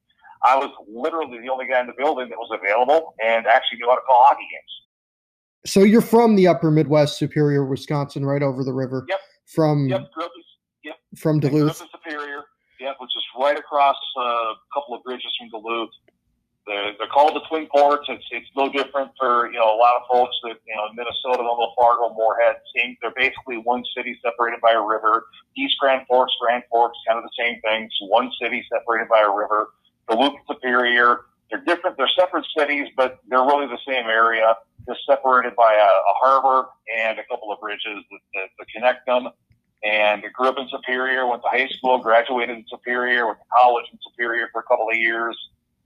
I 0.44 0.56
was 0.60 0.72
literally 0.88 1.40
the 1.40 1.50
only 1.50 1.68
guy 1.68 1.80
in 1.80 1.88
the 1.88 1.98
building 1.98 2.28
that 2.28 2.40
was 2.40 2.52
available 2.52 3.16
and 3.24 3.48
actually 3.48 3.80
knew 3.80 3.88
how 3.88 3.96
to 3.96 4.06
call 4.08 4.20
hockey 4.24 4.48
games. 4.52 4.74
So 5.66 5.82
you're 5.82 6.02
from 6.02 6.36
the 6.36 6.48
Upper 6.48 6.70
Midwest, 6.70 7.18
Superior, 7.18 7.66
Wisconsin, 7.66 8.26
right 8.26 8.44
over 8.44 8.64
the 8.64 8.74
river. 8.74 9.06
Yep. 9.10 9.20
From 9.48 9.88
yep. 9.88 10.08
yep. 10.84 10.96
From 11.18 11.40
Duluth. 11.40 11.78
Superior. 11.92 12.44
Yep, 12.80 12.96
which 13.00 13.12
is 13.16 13.24
right 13.40 13.58
across 13.58 13.96
uh, 14.18 14.22
a 14.22 14.56
couple 14.74 14.96
of 14.96 15.04
bridges 15.04 15.34
from 15.40 15.50
Duluth. 15.50 15.90
they're, 16.68 16.94
they're 16.98 17.08
called 17.08 17.36
the 17.36 17.42
Twin 17.48 17.68
Ports. 17.68 18.06
It's 18.10 18.24
it's 18.32 18.50
no 18.56 18.70
different 18.70 19.12
for 19.20 19.48
you 19.52 19.58
know 19.58 19.76
a 19.76 19.78
lot 19.78 19.96
of 19.96 20.04
folks 20.12 20.36
that 20.44 20.58
you 20.68 20.76
know 20.76 20.88
Minnesota, 20.94 21.42
Little 21.42 21.74
Fargo, 21.80 22.14
Moorhead. 22.14 22.58
Same, 22.76 22.98
they're 23.02 23.14
basically 23.16 23.58
one 23.58 23.84
city 23.96 24.18
separated 24.24 24.62
by 24.62 24.72
a 24.72 24.82
river. 24.82 25.26
East 25.58 25.76
Grand 25.80 26.06
Forks, 26.08 26.34
Grand 26.40 26.64
Forks, 26.70 26.98
kind 27.08 27.18
of 27.18 27.24
the 27.24 27.44
same 27.44 27.62
thing. 27.62 27.86
It's 27.86 27.98
one 28.02 28.32
city 28.42 28.64
separated 28.72 29.10
by 29.10 29.22
a 29.22 29.32
river. 29.32 29.70
Duluth, 30.10 30.34
Superior. 30.48 31.22
They're 31.50 31.64
different. 31.64 31.98
They're 31.98 32.10
separate 32.18 32.46
cities, 32.58 32.88
but 32.98 33.20
they're 33.30 33.46
really 33.46 33.68
the 33.68 33.80
same 33.88 34.06
area, 34.08 34.56
just 34.88 35.06
separated 35.08 35.56
by 35.56 35.74
a, 35.74 35.86
a 35.86 36.14
harbor 36.22 36.70
and 36.98 37.20
a 37.20 37.24
couple 37.30 37.52
of 37.52 37.60
bridges 37.60 38.04
that, 38.12 38.20
that, 38.34 38.48
that 38.60 38.68
connect 38.74 39.06
them. 39.06 39.30
And 39.84 40.24
I 40.26 40.30
grew 40.34 40.48
up 40.48 40.58
in 40.58 40.68
Superior, 40.70 41.28
went 41.28 41.44
to 41.44 41.50
high 41.50 41.68
school, 41.68 42.00
graduated 42.00 42.58
in 42.58 42.66
Superior, 42.70 43.28
went 43.28 43.40
to 43.40 43.46
college 43.56 43.86
in 43.92 44.00
Superior 44.12 44.50
for 44.52 44.62
a 44.62 44.64
couple 44.64 44.90
of 44.90 44.98
years 44.98 45.38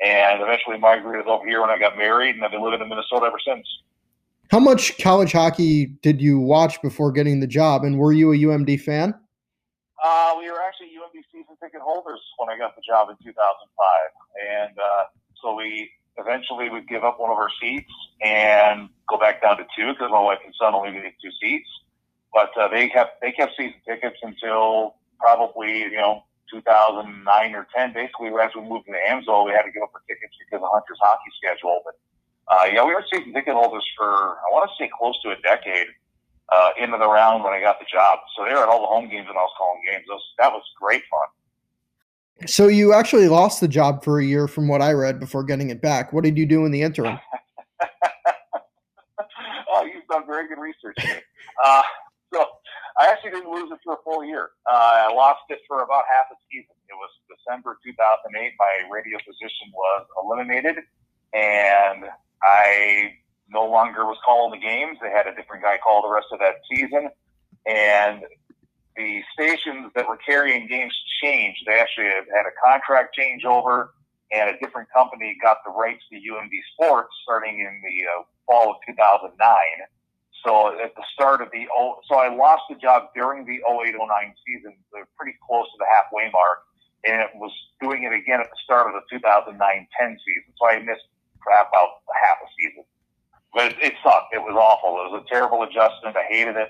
and 0.01 0.41
eventually 0.41 0.77
migrated 0.77 1.27
over 1.27 1.46
here 1.46 1.62
when 1.62 1.70
I 1.70 1.77
got 1.77 1.98
married, 1.98 2.36
and 2.36 2.44
I've 2.44 2.51
been 2.51 2.63
living 2.63 2.82
in 2.82 2.88
Minnesota 2.88 3.25
ever 3.25 3.39
since. 3.46 3.68
How 4.50 4.60
much 4.60 4.98
college 5.00 5.32
hockey 5.32 5.88
did 6.01 6.22
you 6.22 6.39
watch 6.39 6.82
before 6.82 7.12
getting 7.12 7.39
the 7.39 7.48
job, 7.48 7.84
and 7.84 8.00
were 8.00 8.13
you 8.13 8.32
a 8.32 8.38
UMD 8.38 8.82
fan? 8.82 9.13
Uh, 10.03 10.36
we 10.39 10.50
were 10.50 10.62
actually 10.62 10.88
UMD 10.88 11.22
season 11.32 11.56
ticket 11.62 11.82
holders 11.82 12.22
when 12.38 12.50
I 12.50 12.58
got 12.58 12.75
the 12.75 12.82
job 12.88 13.10
in 13.10 13.18
2005, 13.22 13.36
and 14.50 14.79
uh, 14.79 15.03
so 15.41 15.53
we 15.56 15.91
eventually 16.20 16.70
would 16.70 16.88
give 16.88 17.04
up 17.04 17.20
one 17.20 17.32
of 17.32 17.38
our 17.38 17.50
seats 17.62 17.92
and 18.22 18.90
go 19.08 19.18
back 19.18 19.42
down 19.42 19.58
to 19.58 19.66
two 19.76 19.94
because 19.94 20.12
my 20.12 20.22
wife 20.22 20.40
and 20.46 20.54
son 20.60 20.74
only 20.74 20.92
needed 20.92 21.14
two 21.22 21.32
seats. 21.42 21.68
But 22.34 22.56
uh, 22.58 22.68
they 22.68 22.90
kept 22.90 23.22
they 23.22 23.32
kept 23.32 23.54
season 23.58 23.80
tickets 23.88 24.18
until 24.22 24.96
probably 25.20 25.80
you 25.80 25.98
know 25.98 26.24
2009 26.52 27.56
or 27.56 27.68
10, 27.76 27.94
basically 27.94 28.30
as 28.42 28.52
we 28.56 28.62
moved 28.62 28.88
into 28.88 29.00
Amsoil, 29.10 29.46
we 29.46 29.52
had 29.52 29.64
to 29.64 29.72
give 29.72 29.84
up 29.84 29.92
our 29.94 30.02
tickets 30.08 30.34
because 30.40 30.64
of 30.64 30.70
Hunter's 30.72 30.98
hockey 31.02 31.30
schedule. 31.38 31.82
But 31.86 31.96
uh, 32.50 32.66
yeah, 32.74 32.86
we 32.86 32.94
were 32.94 33.06
season 33.12 33.34
ticket 33.34 33.54
holders 33.54 33.86
for 33.98 34.06
I 34.06 34.50
want 34.52 34.70
to 34.70 34.76
say 34.78 34.90
close 34.98 35.22
to 35.24 35.32
a 35.32 35.38
decade 35.42 35.88
uh, 36.52 36.72
into 36.82 36.98
the 36.98 37.08
round 37.08 37.44
when 37.44 37.54
I 37.54 37.62
got 37.62 37.80
the 37.80 37.86
job. 37.92 38.20
So 38.36 38.46
they 38.46 38.54
were 38.54 38.64
at 38.64 38.70
all 38.70 38.82
the 38.82 38.88
home 38.92 39.10
games 39.10 39.28
and 39.30 39.38
I 39.38 39.42
was 39.42 39.54
calling 39.58 39.82
games. 39.86 40.06
Was, 40.10 40.22
that 40.38 40.52
was 40.52 40.64
great 40.80 41.04
fun. 41.10 41.30
So 42.46 42.67
you 42.67 42.93
actually 42.93 43.27
lost 43.27 43.60
the 43.60 43.67
job 43.67 44.03
for 44.03 44.19
a 44.19 44.25
year, 44.25 44.48
from 44.48 44.67
what 44.67 44.81
I 44.81 44.93
read, 44.93 45.19
before 45.19 45.43
getting 45.43 45.69
it 45.69 45.81
back. 45.81 46.13
What 46.13 46.24
did 46.24 46.38
you 46.38 46.46
do 46.46 46.65
in 46.65 46.72
the 46.72 46.81
interim? 46.81 47.19
oh, 49.69 49.84
you've 49.84 50.08
done 50.10 50.25
very 50.25 50.48
good 50.48 50.60
research. 50.60 50.98
Uh, 51.63 51.81
so 52.34 52.46
I 53.00 53.08
actually 53.08 53.31
didn't 53.31 53.51
lose 53.51 53.72
it 53.72 53.79
for 53.84 53.93
a 53.93 53.98
full 54.03 54.24
year. 54.24 54.51
Uh, 54.69 55.10
I 55.10 55.13
lost 55.13 55.41
it 55.50 55.60
for 55.67 55.84
about 55.84 56.03
half 56.10 56.27
a 56.31 56.36
season. 56.51 56.75
It 56.88 56.96
was 56.96 57.10
December 57.27 57.77
2008. 57.84 58.53
My 58.58 58.89
radio 58.89 59.17
position 59.19 59.72
was 59.74 60.05
eliminated, 60.24 60.77
and 61.34 62.05
I 62.41 63.13
no 63.50 63.65
longer 63.65 64.05
was 64.05 64.17
calling 64.25 64.60
the 64.60 64.65
games. 64.65 64.98
They 65.01 65.10
had 65.10 65.27
a 65.27 65.36
different 65.36 65.63
guy 65.63 65.77
call 65.77 66.01
the 66.01 66.10
rest 66.10 66.27
of 66.31 66.39
that 66.39 66.55
season, 66.72 67.10
and 67.65 68.24
the 69.00 69.24
stations 69.32 69.91
that 69.96 70.03
were 70.08 70.20
carrying 70.20 70.68
games 70.68 70.94
changed. 71.24 71.63
They 71.65 71.79
actually 71.79 72.12
had 72.12 72.44
a 72.44 72.53
contract 72.60 73.15
changeover, 73.15 73.96
and 74.36 74.51
a 74.51 74.60
different 74.60 74.91
company 74.91 75.38
got 75.41 75.63
the 75.63 75.72
rights 75.72 76.03
to 76.12 76.20
UMD 76.20 76.51
Sports 76.75 77.15
starting 77.24 77.60
in 77.60 77.82
the 77.82 77.98
uh, 78.12 78.24
fall 78.46 78.72
of 78.72 78.77
2009 78.86 79.32
so 80.46 80.72
at 80.79 80.96
the 80.96 81.03
start 81.13 81.41
of 81.41 81.50
the 81.51 81.68
so 82.08 82.15
I 82.15 82.34
lost 82.34 82.63
the 82.70 82.75
job 82.75 83.12
during 83.15 83.46
the 83.46 83.60
08-09 83.68 84.00
season, 84.48 84.74
pretty 85.18 85.38
close 85.46 85.65
to 85.68 85.77
the 85.79 85.86
halfway 85.86 86.32
mark, 86.32 86.63
and 87.03 87.22
it 87.22 87.32
was 87.36 87.51
doing 87.82 88.03
it 88.03 88.13
again 88.13 88.39
at 88.39 88.48
the 88.48 88.60
start 88.63 88.88
of 88.88 88.96
the 88.96 89.03
2009-10 89.20 89.60
season. 90.00 90.51
So 90.56 90.70
I 90.70 90.79
missed 90.79 91.08
crap 91.41 91.72
out 91.75 92.00
half 92.24 92.38
a 92.39 92.48
season, 92.56 92.84
but 93.53 93.75
it 93.84 93.94
sucked. 94.03 94.34
It 94.34 94.39
was 94.39 94.56
awful. 94.56 94.96
It 95.03 95.12
was 95.12 95.24
a 95.25 95.29
terrible 95.29 95.63
adjustment. 95.63 96.15
I 96.15 96.24
hated 96.29 96.56
it. 96.56 96.70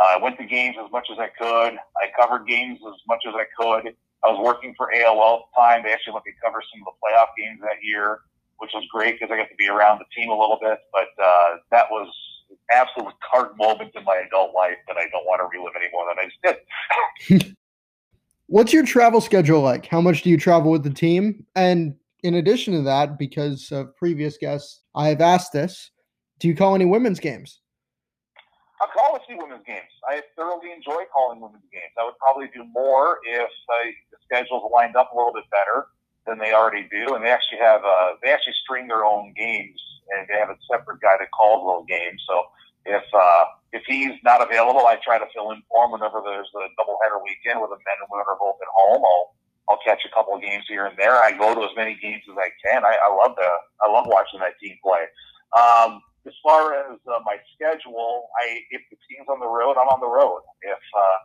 I 0.00 0.16
went 0.16 0.38
to 0.38 0.46
games 0.46 0.76
as 0.82 0.90
much 0.90 1.08
as 1.12 1.18
I 1.18 1.28
could. 1.28 1.76
I 1.76 2.06
covered 2.18 2.46
games 2.46 2.78
as 2.86 3.00
much 3.06 3.20
as 3.28 3.34
I 3.34 3.44
could. 3.58 3.94
I 4.24 4.28
was 4.28 4.40
working 4.42 4.74
for 4.76 4.90
AOL 4.94 5.40
at 5.40 5.40
the 5.44 5.60
time. 5.60 5.82
They 5.82 5.92
actually 5.92 6.14
let 6.14 6.24
me 6.24 6.32
cover 6.42 6.62
some 6.72 6.80
of 6.80 6.92
the 6.92 6.96
playoff 7.04 7.28
games 7.36 7.60
that 7.60 7.82
year, 7.82 8.20
which 8.58 8.70
was 8.74 8.84
great 8.90 9.18
because 9.18 9.32
I 9.32 9.36
got 9.36 9.48
to 9.48 9.56
be 9.56 9.68
around 9.68 9.98
the 9.98 10.08
team 10.14 10.30
a 10.30 10.38
little 10.38 10.58
bit. 10.60 10.78
But 10.92 11.08
uh, 11.22 11.56
that 11.70 11.86
was 11.90 12.08
an 12.50 12.56
absolute 12.72 13.14
hard 13.22 13.56
moment 13.58 13.92
in 13.94 14.04
my 14.04 14.22
adult 14.26 14.54
life 14.54 14.76
that 14.88 14.96
I 14.96 15.06
don't 15.10 15.24
want 15.24 15.40
to 15.40 15.48
relive 15.56 15.74
any 15.76 15.90
more 15.92 16.06
than 16.08 16.24
I 16.24 17.36
did. 17.36 17.56
What's 18.46 18.72
your 18.72 18.84
travel 18.84 19.20
schedule 19.20 19.60
like? 19.60 19.86
How 19.86 20.00
much 20.00 20.22
do 20.22 20.30
you 20.30 20.36
travel 20.36 20.70
with 20.70 20.82
the 20.82 20.90
team? 20.90 21.46
And 21.54 21.94
in 22.22 22.34
addition 22.34 22.74
to 22.74 22.82
that, 22.82 23.18
because 23.18 23.70
of 23.70 23.94
previous 23.96 24.36
guests, 24.36 24.82
I 24.94 25.08
have 25.08 25.20
asked 25.20 25.52
this: 25.52 25.90
Do 26.38 26.48
you 26.48 26.56
call 26.56 26.74
any 26.74 26.84
women's 26.84 27.20
games? 27.20 27.60
I 28.80 28.86
call 28.92 29.16
a 29.16 29.20
few 29.26 29.38
women's 29.60 29.66
games. 29.66 29.92
I 30.08 30.22
thoroughly 30.36 30.72
enjoy 30.72 31.04
calling 31.12 31.40
women's 31.40 31.64
games. 31.72 31.92
I 31.98 32.04
would 32.04 32.18
probably 32.18 32.48
do 32.54 32.64
more 32.72 33.18
if 33.24 33.42
uh, 33.42 33.90
the 34.10 34.18
schedules 34.24 34.70
lined 34.72 34.96
up 34.96 35.12
a 35.12 35.16
little 35.16 35.32
bit 35.32 35.44
better 35.50 35.86
than 36.26 36.38
they 36.38 36.52
already 36.52 36.88
do. 36.90 37.14
And 37.14 37.24
they 37.24 37.30
actually 37.30 37.58
have 37.58 37.82
uh, 37.84 38.16
they 38.22 38.30
actually 38.30 38.54
string 38.64 38.88
their 38.88 39.04
own 39.04 39.32
games 39.36 39.80
and 40.16 40.26
they 40.28 40.38
have 40.38 40.50
a 40.50 40.58
separate 40.70 41.00
guy 41.00 41.16
that 41.18 41.30
calls 41.30 41.62
those 41.64 41.86
games. 41.88 42.22
So 42.28 42.44
if 42.86 43.04
uh, 43.14 43.44
if 43.72 43.82
he's 43.86 44.16
not 44.24 44.42
available, 44.42 44.86
I 44.86 44.98
try 45.04 45.18
to 45.18 45.26
fill 45.34 45.52
in 45.52 45.62
for 45.68 45.84
him 45.84 45.92
whenever 45.92 46.22
there's 46.24 46.50
a 46.56 46.64
doubleheader 46.80 47.20
weekend 47.22 47.60
where 47.60 47.70
the 47.70 47.80
men 47.84 47.98
and 48.00 48.08
women 48.10 48.26
are 48.28 48.40
both 48.40 48.56
at 48.60 48.70
home. 48.72 49.02
I'll 49.04 49.34
I'll 49.68 49.82
catch 49.86 50.02
a 50.02 50.10
couple 50.10 50.34
of 50.34 50.42
games 50.42 50.64
here 50.66 50.86
and 50.86 50.98
there. 50.98 51.14
I 51.22 51.30
go 51.30 51.54
to 51.54 51.62
as 51.62 51.70
many 51.76 51.96
games 52.02 52.22
as 52.26 52.34
I 52.34 52.50
can. 52.64 52.82
I, 52.84 52.96
I 52.98 53.14
love 53.14 53.36
the 53.36 53.50
I 53.82 53.86
love 53.90 54.06
watching 54.08 54.40
that 54.40 54.58
team 54.58 54.76
play. 54.82 55.06
Um, 55.50 56.02
as 56.26 56.34
far 56.42 56.74
as 56.74 56.98
uh, 57.08 57.20
my 57.24 57.36
schedule, 57.54 58.28
I 58.40 58.60
if 58.70 58.82
the 58.90 58.96
team's 59.08 59.28
on 59.28 59.40
the 59.40 59.48
road, 59.48 59.76
I'm 59.80 59.88
on 59.88 60.00
the 60.00 60.10
road. 60.10 60.42
If 60.62 60.82
uh, 60.96 61.18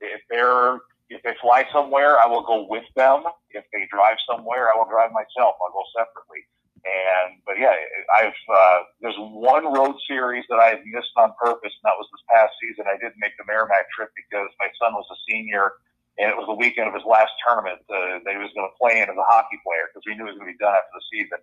if 0.00 0.20
they're 0.28 0.80
if 1.08 1.22
they 1.22 1.34
fly 1.40 1.64
somewhere, 1.72 2.18
I 2.18 2.26
will 2.26 2.42
go 2.42 2.66
with 2.68 2.84
them. 2.96 3.24
If 3.50 3.64
they 3.72 3.88
drive 3.90 4.16
somewhere, 4.28 4.72
I 4.72 4.76
will 4.76 4.88
drive 4.88 5.12
myself. 5.12 5.56
I'll 5.60 5.72
go 5.72 5.84
separately. 5.96 6.44
And 6.82 7.38
but 7.46 7.56
yeah, 7.62 7.72
I've 8.18 8.42
uh, 8.50 8.78
there's 9.00 9.18
one 9.18 9.72
road 9.72 9.94
series 10.08 10.44
that 10.50 10.58
I've 10.58 10.82
missed 10.84 11.14
on 11.16 11.32
purpose, 11.38 11.70
and 11.70 11.84
that 11.86 11.96
was 11.96 12.08
this 12.10 12.24
past 12.28 12.52
season. 12.58 12.90
I 12.90 12.98
didn't 12.98 13.22
make 13.22 13.38
the 13.38 13.46
Merrimack 13.46 13.86
trip 13.94 14.10
because 14.18 14.50
my 14.58 14.66
son 14.82 14.92
was 14.92 15.06
a 15.06 15.18
senior, 15.30 15.78
and 16.18 16.26
it 16.26 16.36
was 16.36 16.50
the 16.50 16.58
weekend 16.58 16.90
of 16.90 16.94
his 16.98 17.06
last 17.06 17.30
tournament 17.46 17.80
uh, 17.86 18.18
that 18.26 18.34
he 18.34 18.40
was 18.42 18.50
going 18.58 18.66
to 18.66 18.76
play 18.76 18.98
in 18.98 19.06
as 19.06 19.14
a 19.14 19.28
hockey 19.30 19.62
player 19.62 19.88
because 19.88 20.02
we 20.04 20.18
knew 20.18 20.26
he 20.26 20.34
was 20.34 20.38
going 20.42 20.50
to 20.50 20.58
be 20.58 20.60
done 20.60 20.74
after 20.74 20.92
the 20.92 21.06
season. 21.08 21.38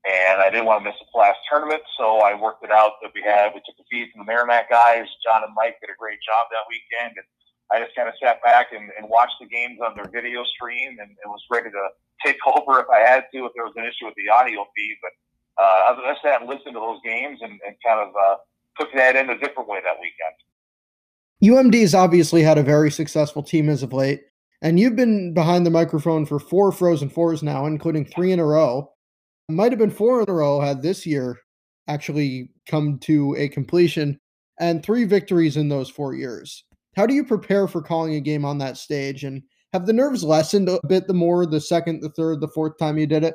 And 0.00 0.40
I 0.40 0.48
didn't 0.48 0.64
want 0.64 0.80
to 0.80 0.88
miss 0.88 0.96
the 0.96 1.18
last 1.18 1.36
tournament, 1.44 1.82
so 2.00 2.24
I 2.24 2.32
worked 2.32 2.64
it 2.64 2.72
out 2.72 2.96
that 3.02 3.12
we 3.14 3.20
had. 3.20 3.52
We 3.52 3.60
took 3.68 3.76
the 3.76 3.84
feed 3.92 4.08
from 4.12 4.24
the 4.24 4.28
Merrimack 4.32 4.70
guys. 4.72 5.04
John 5.20 5.44
and 5.44 5.52
Mike 5.52 5.76
did 5.80 5.92
a 5.92 5.98
great 6.00 6.16
job 6.24 6.48
that 6.48 6.64
weekend, 6.72 7.20
and 7.20 7.26
I 7.68 7.84
just 7.84 7.94
kind 7.94 8.08
of 8.08 8.16
sat 8.16 8.40
back 8.42 8.72
and, 8.72 8.88
and 8.96 9.12
watched 9.12 9.36
the 9.40 9.46
games 9.46 9.76
on 9.84 9.92
their 9.94 10.08
video 10.08 10.40
stream 10.56 10.96
and, 10.96 11.12
and 11.12 11.28
was 11.28 11.44
ready 11.52 11.68
to 11.68 11.84
take 12.24 12.40
over 12.48 12.80
if 12.80 12.88
I 12.88 13.04
had 13.04 13.28
to, 13.36 13.44
if 13.44 13.52
there 13.52 13.68
was 13.68 13.76
an 13.76 13.84
issue 13.84 14.08
with 14.08 14.16
the 14.16 14.32
audio 14.32 14.64
feed. 14.72 14.96
But 15.04 15.12
uh, 15.60 15.94
than 15.94 16.16
that, 16.24 16.40
and 16.40 16.48
listened 16.48 16.74
to 16.74 16.80
those 16.80 17.00
games 17.04 17.38
and, 17.42 17.60
and 17.66 17.76
kind 17.84 18.00
of 18.00 18.08
uh, 18.16 18.36
took 18.78 18.88
that 18.94 19.16
in 19.16 19.28
a 19.30 19.38
different 19.38 19.68
way 19.68 19.80
that 19.84 20.00
weekend. 20.00 20.36
UMD 21.42 21.80
has 21.80 21.94
obviously 21.94 22.42
had 22.42 22.58
a 22.58 22.62
very 22.62 22.90
successful 22.90 23.42
team 23.42 23.68
as 23.68 23.82
of 23.82 23.92
late, 23.92 24.22
and 24.62 24.78
you've 24.78 24.96
been 24.96 25.34
behind 25.34 25.64
the 25.64 25.70
microphone 25.70 26.26
for 26.26 26.38
four 26.38 26.72
Frozen 26.72 27.10
Fours 27.10 27.42
now, 27.42 27.66
including 27.66 28.04
three 28.04 28.32
in 28.32 28.40
a 28.40 28.44
row. 28.44 28.92
Might 29.52 29.72
have 29.72 29.78
been 29.78 29.90
four 29.90 30.22
in 30.22 30.28
a 30.28 30.32
row 30.32 30.60
had 30.60 30.82
this 30.82 31.06
year 31.06 31.38
actually 31.88 32.50
come 32.68 32.98
to 33.00 33.34
a 33.38 33.48
completion, 33.48 34.18
and 34.60 34.82
three 34.82 35.04
victories 35.04 35.56
in 35.56 35.68
those 35.68 35.90
four 35.90 36.14
years. 36.14 36.64
How 36.96 37.06
do 37.06 37.14
you 37.14 37.24
prepare 37.24 37.66
for 37.66 37.82
calling 37.82 38.14
a 38.14 38.20
game 38.20 38.44
on 38.44 38.58
that 38.58 38.76
stage? 38.76 39.24
And 39.24 39.42
have 39.72 39.86
the 39.86 39.92
nerves 39.92 40.24
lessened 40.24 40.68
a 40.68 40.80
bit 40.86 41.06
the 41.06 41.14
more 41.14 41.46
the 41.46 41.60
second, 41.60 42.00
the 42.00 42.10
third, 42.10 42.40
the 42.40 42.48
fourth 42.48 42.78
time 42.78 42.98
you 42.98 43.06
did 43.06 43.24
it? 43.24 43.34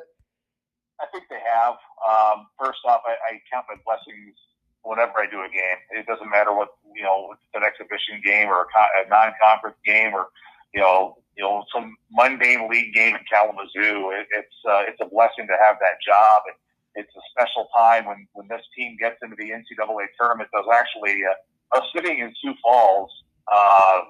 I 1.00 1.06
think 1.12 1.24
they 1.28 1.40
have. 1.40 1.74
Um, 2.08 2.46
first 2.58 2.78
off, 2.86 3.02
I, 3.06 3.12
I 3.12 3.40
count 3.52 3.66
my 3.68 3.76
blessings 3.84 4.36
whenever 4.82 5.18
I 5.18 5.26
do 5.26 5.40
a 5.40 5.48
game. 5.48 5.78
It 5.90 6.06
doesn't 6.06 6.30
matter 6.30 6.54
what 6.54 6.68
you 6.94 7.02
know, 7.02 7.32
it's 7.32 7.42
an 7.54 7.62
exhibition 7.62 8.22
game 8.24 8.48
or 8.48 8.62
a, 8.62 9.04
a 9.04 9.08
non-conference 9.08 9.76
game 9.84 10.14
or 10.14 10.28
you 10.72 10.80
know, 10.80 11.16
you 11.36 11.44
know, 11.44 11.64
some 11.72 11.96
mundane 12.10 12.68
league 12.68 12.94
game 12.94 13.14
in 13.14 13.22
Kalamazoo. 13.30 14.10
It, 14.16 14.26
it's 14.32 14.56
uh, 14.68 14.88
it's 14.88 15.00
a 15.00 15.08
blessing 15.08 15.46
to 15.46 15.56
have 15.60 15.76
that 15.80 16.00
job, 16.00 16.42
and 16.48 16.56
it's 16.94 17.12
a 17.14 17.24
special 17.30 17.68
time 17.76 18.06
when 18.06 18.26
when 18.32 18.48
this 18.48 18.62
team 18.76 18.96
gets 18.98 19.16
into 19.22 19.36
the 19.36 19.50
NCAA 19.50 20.06
tournament. 20.18 20.48
There's 20.52 20.72
actually 20.72 21.20
uh, 21.24 21.78
us 21.78 21.84
sitting 21.94 22.20
in 22.20 22.32
Sioux 22.40 22.54
Falls 22.62 23.12
uh, 23.52 24.00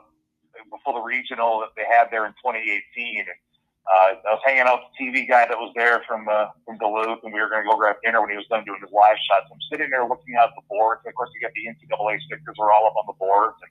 before 0.70 0.94
the 0.94 1.04
regional 1.04 1.60
that 1.60 1.74
they 1.76 1.84
had 1.84 2.08
there 2.10 2.26
in 2.26 2.32
2018. 2.42 3.20
And, 3.20 3.28
uh, 3.86 4.18
I 4.18 4.34
was 4.34 4.42
hanging 4.42 4.66
out 4.66 4.82
with 4.82 4.90
the 4.98 4.98
TV 4.98 5.28
guy 5.30 5.46
that 5.46 5.54
was 5.54 5.70
there 5.78 6.02
from 6.10 6.26
uh, 6.26 6.50
from 6.66 6.74
Duluth, 6.78 7.22
and 7.22 7.30
we 7.30 7.38
were 7.38 7.46
going 7.46 7.62
to 7.62 7.70
go 7.70 7.78
grab 7.78 8.02
dinner 8.02 8.18
when 8.18 8.30
he 8.30 8.38
was 8.38 8.46
done 8.50 8.66
doing 8.66 8.82
his 8.82 8.90
live 8.90 9.14
shots. 9.30 9.46
I'm 9.46 9.62
sitting 9.70 9.90
there 9.94 10.02
looking 10.02 10.34
at 10.34 10.50
the 10.58 10.66
boards. 10.66 11.06
And 11.06 11.10
of 11.10 11.14
course, 11.14 11.30
you 11.34 11.42
got 11.42 11.54
the 11.54 11.70
NCAA 11.70 12.18
stickers 12.26 12.58
are 12.58 12.74
all 12.74 12.90
up 12.90 12.98
on 12.98 13.06
the 13.06 13.14
boards, 13.14 13.54
and 13.62 13.70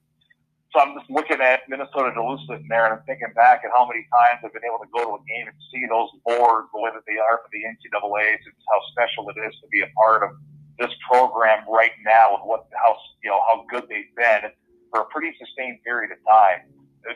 so 0.76 0.84
I'm 0.84 0.92
just 1.00 1.08
looking 1.08 1.40
at 1.40 1.64
Minnesota 1.72 2.12
Duluth 2.12 2.44
there, 2.68 2.84
and 2.84 3.00
I'm 3.00 3.04
thinking 3.08 3.32
back 3.32 3.64
at 3.64 3.72
how 3.72 3.88
many 3.88 4.04
times 4.12 4.44
I've 4.44 4.52
been 4.52 4.68
able 4.68 4.84
to 4.84 4.92
go 4.92 5.08
to 5.08 5.16
a 5.16 5.24
game 5.24 5.48
and 5.48 5.56
see 5.72 5.88
those 5.88 6.12
boards, 6.28 6.68
the 6.76 6.84
way 6.84 6.92
that 6.92 7.08
they 7.08 7.16
are 7.16 7.40
for 7.40 7.48
the 7.56 7.64
NCAA's, 7.64 8.44
and 8.44 8.56
how 8.68 8.80
special 8.92 9.32
it 9.32 9.40
is 9.40 9.56
to 9.64 9.72
be 9.72 9.88
a 9.88 9.90
part 9.96 10.28
of 10.28 10.36
this 10.76 10.92
program 11.08 11.64
right 11.72 11.96
now, 12.04 12.36
and 12.36 12.44
what 12.44 12.68
how 12.76 12.92
you 13.24 13.32
know 13.32 13.40
how 13.48 13.64
good 13.72 13.88
they've 13.88 14.12
been 14.20 14.52
for 14.92 15.08
a 15.08 15.08
pretty 15.16 15.32
sustained 15.40 15.80
period 15.88 16.12
of 16.12 16.20
time. 16.28 16.68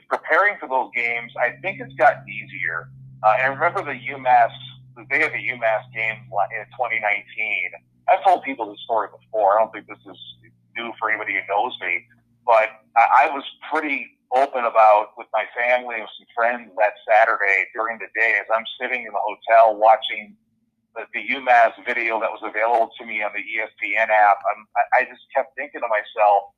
Preparing 0.07 0.55
for 0.55 0.71
those 0.71 0.87
games, 0.95 1.35
I 1.35 1.59
think 1.59 1.83
it's 1.83 1.93
gotten 1.99 2.23
easier. 2.31 2.87
Uh, 3.19 3.43
and 3.43 3.59
remember 3.59 3.83
the 3.83 3.99
UMass, 3.99 4.55
the 4.95 5.03
day 5.11 5.27
of 5.27 5.35
the 5.35 5.43
UMass 5.51 5.83
game 5.91 6.15
in 6.31 6.63
2019. 6.79 7.03
I've 8.07 8.23
told 8.23 8.47
people 8.47 8.71
this 8.71 8.79
story 8.87 9.11
before. 9.11 9.59
I 9.59 9.67
don't 9.67 9.73
think 9.75 9.91
this 9.91 9.99
is 10.07 10.19
new 10.77 10.93
for 10.95 11.11
anybody 11.11 11.35
who 11.35 11.43
knows 11.51 11.75
me 11.83 12.07
but 12.45 12.83
I, 12.95 13.27
I 13.27 13.33
was 13.33 13.43
pretty 13.71 14.19
open 14.35 14.65
about 14.65 15.17
with 15.17 15.27
my 15.33 15.45
family 15.57 15.97
and 15.97 16.09
some 16.17 16.29
friends 16.35 16.69
that 16.77 16.93
Saturday 17.07 17.65
during 17.73 17.97
the 17.97 18.09
day 18.13 18.37
as 18.39 18.45
I'm 18.53 18.65
sitting 18.79 19.05
in 19.05 19.11
the 19.11 19.21
hotel 19.21 19.75
watching 19.75 20.35
the, 20.95 21.05
the 21.13 21.21
UMass 21.33 21.73
video 21.85 22.19
that 22.19 22.29
was 22.29 22.41
available 22.43 22.91
to 22.99 23.05
me 23.05 23.23
on 23.23 23.31
the 23.33 23.41
ESPN 23.41 24.09
app. 24.09 24.37
I'm, 24.53 24.67
I, 24.77 25.01
I 25.01 25.03
just 25.05 25.21
kept 25.33 25.55
thinking 25.55 25.81
to 25.81 25.87
myself, 25.89 26.53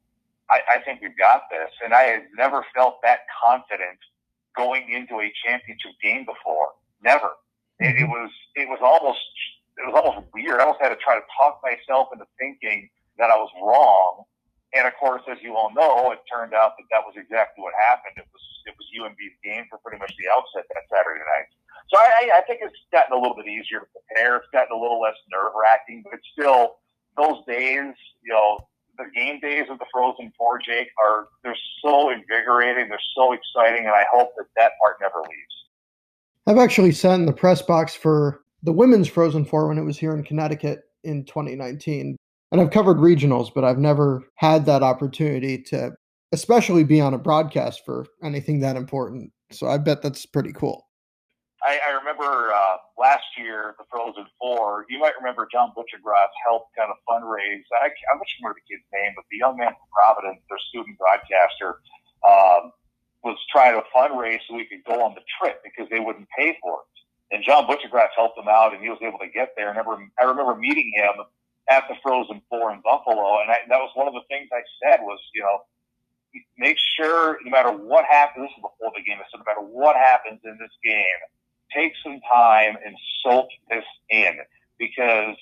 I, 0.49 0.59
I 0.75 0.77
think 0.83 1.01
we've 1.01 1.17
got 1.17 1.43
this. 1.49 1.71
And 1.83 1.93
I 1.93 2.03
had 2.03 2.23
never 2.35 2.65
felt 2.75 2.99
that 3.03 3.21
confident 3.43 3.99
going 4.55 4.91
into 4.91 5.23
a 5.23 5.31
championship 5.45 5.95
game 6.03 6.25
before. 6.25 6.75
Never. 7.03 7.31
It, 7.79 7.95
it 7.95 8.03
mm-hmm. 8.03 8.11
was 8.11 8.29
it 8.55 8.67
was 8.67 8.79
almost 8.83 9.23
it 9.77 9.87
was 9.87 9.95
almost 9.95 10.27
weird. 10.33 10.59
I 10.59 10.63
almost 10.63 10.81
had 10.81 10.89
to 10.89 10.99
try 10.99 11.15
to 11.15 11.25
talk 11.39 11.61
myself 11.63 12.09
into 12.13 12.25
thinking 12.37 12.89
that 13.17 13.31
I 13.31 13.35
was 13.35 13.49
wrong 13.63 14.23
and 14.73 14.87
of 14.87 14.95
course, 14.95 15.21
as 15.27 15.37
you 15.43 15.55
all 15.55 15.71
know, 15.75 16.11
it 16.11 16.19
turned 16.31 16.53
out 16.53 16.79
that 16.79 16.87
that 16.91 17.03
was 17.03 17.15
exactly 17.19 17.61
what 17.61 17.73
happened. 17.75 18.15
It 18.15 18.27
was 18.31 18.43
it 18.65 18.73
was 18.77 18.87
UMD's 18.93 19.35
game 19.43 19.65
for 19.69 19.79
pretty 19.83 19.99
much 19.99 20.13
the 20.15 20.31
outset 20.31 20.69
that 20.69 20.85
Saturday 20.87 21.19
night. 21.19 21.49
So 21.89 21.99
I, 21.99 22.39
I 22.39 22.41
think 22.47 22.61
it's 22.63 22.77
gotten 22.91 23.11
a 23.11 23.19
little 23.19 23.35
bit 23.35 23.47
easier 23.47 23.83
to 23.83 23.89
prepare. 23.91 24.37
It's 24.37 24.47
gotten 24.53 24.71
a 24.71 24.79
little 24.79 25.01
less 25.01 25.17
nerve 25.31 25.51
wracking, 25.57 26.03
but 26.05 26.13
it's 26.13 26.27
still 26.31 26.79
those 27.17 27.43
days. 27.47 27.91
You 28.23 28.31
know, 28.31 28.63
the 28.97 29.11
game 29.11 29.39
days 29.39 29.67
of 29.69 29.79
the 29.79 29.85
Frozen 29.91 30.31
Four, 30.37 30.59
Jake, 30.59 30.87
are 31.03 31.27
they're 31.43 31.57
so 31.83 32.11
invigorating. 32.11 32.87
They're 32.87 33.07
so 33.15 33.33
exciting, 33.33 33.85
and 33.85 33.95
I 33.95 34.05
hope 34.11 34.31
that 34.37 34.47
that 34.55 34.71
part 34.81 34.97
never 35.01 35.19
leaves. 35.19 35.55
I've 36.47 36.57
actually 36.57 36.91
sat 36.91 37.19
in 37.19 37.25
the 37.25 37.33
press 37.33 37.61
box 37.61 37.93
for 37.93 38.41
the 38.63 38.71
women's 38.71 39.07
Frozen 39.07 39.45
Four 39.45 39.67
when 39.67 39.77
it 39.77 39.83
was 39.83 39.97
here 39.97 40.13
in 40.13 40.23
Connecticut 40.23 40.83
in 41.03 41.25
2019 41.25 42.15
and 42.51 42.59
I've 42.59 42.71
covered 42.71 42.97
regionals, 42.97 43.49
but 43.53 43.63
I've 43.63 43.77
never 43.77 44.23
had 44.35 44.65
that 44.65 44.83
opportunity 44.83 45.61
to, 45.63 45.91
especially 46.31 46.83
be 46.83 46.99
on 46.99 47.13
a 47.13 47.17
broadcast 47.17 47.83
for 47.85 48.05
anything 48.23 48.59
that 48.59 48.75
important. 48.75 49.31
So 49.51 49.67
I 49.67 49.77
bet 49.77 50.01
that's 50.01 50.25
pretty 50.25 50.53
cool. 50.53 50.87
I, 51.63 51.79
I 51.87 51.91
remember 51.91 52.51
uh, 52.51 52.77
last 52.97 53.25
year, 53.37 53.75
the 53.77 53.85
Frozen 53.91 54.25
Four. 54.39 54.85
You 54.89 54.99
might 54.99 55.13
remember 55.17 55.47
John 55.51 55.71
Buccigross 55.77 56.33
helped 56.47 56.75
kind 56.75 56.89
of 56.89 56.97
fundraise. 57.07 57.61
I, 57.81 57.85
I'm 57.85 58.17
not 58.17 58.27
sure 58.27 58.55
the 58.55 58.65
kid's 58.65 58.87
name, 58.91 59.13
but 59.15 59.25
the 59.29 59.37
young 59.37 59.57
man 59.57 59.69
from 59.69 59.87
Providence, 59.93 60.41
their 60.49 60.57
student 60.69 60.97
broadcaster, 60.97 61.79
um, 62.25 62.71
was 63.23 63.37
trying 63.51 63.77
to 63.77 63.85
fundraise 63.93 64.39
so 64.49 64.55
we 64.55 64.65
could 64.65 64.83
go 64.87 65.05
on 65.05 65.13
the 65.13 65.21
trip 65.37 65.61
because 65.63 65.87
they 65.91 65.99
wouldn't 65.99 66.27
pay 66.35 66.57
for 66.61 66.81
it. 66.81 67.35
And 67.35 67.43
John 67.45 67.69
Buccigross 67.69 68.09
helped 68.15 68.37
him 68.37 68.49
out, 68.49 68.73
and 68.73 68.81
he 68.81 68.89
was 68.89 68.99
able 69.01 69.19
to 69.19 69.29
get 69.29 69.53
there. 69.55 69.69
And 69.69 69.77
I 69.77 69.81
remember, 69.81 70.11
I 70.19 70.23
remember 70.25 70.55
meeting 70.55 70.91
him 70.95 71.23
at 71.69 71.83
the 71.87 71.95
Frozen 72.03 72.41
Four 72.49 72.73
in 72.73 72.81
Buffalo, 72.81 73.41
and 73.41 73.51
I, 73.51 73.59
that 73.69 73.77
was 73.77 73.91
one 73.95 74.07
of 74.07 74.13
the 74.13 74.25
things 74.29 74.49
I 74.51 74.61
said 74.83 74.99
was, 75.01 75.19
you 75.33 75.41
know, 75.41 75.59
make 76.57 76.77
sure 76.97 77.37
no 77.43 77.51
matter 77.51 77.71
what 77.71 78.05
happens, 78.05 78.47
this 78.47 78.57
is 78.57 78.61
before 78.61 78.91
the 78.95 79.03
game, 79.03 79.17
I 79.19 79.25
said 79.31 79.39
no 79.39 79.45
matter 79.45 79.61
what 79.61 79.95
happens 79.95 80.39
in 80.43 80.57
this 80.59 80.71
game, 80.83 81.21
take 81.73 81.93
some 82.03 82.19
time 82.31 82.75
and 82.85 82.95
soak 83.23 83.47
this 83.69 83.85
in 84.09 84.37
because 84.77 85.35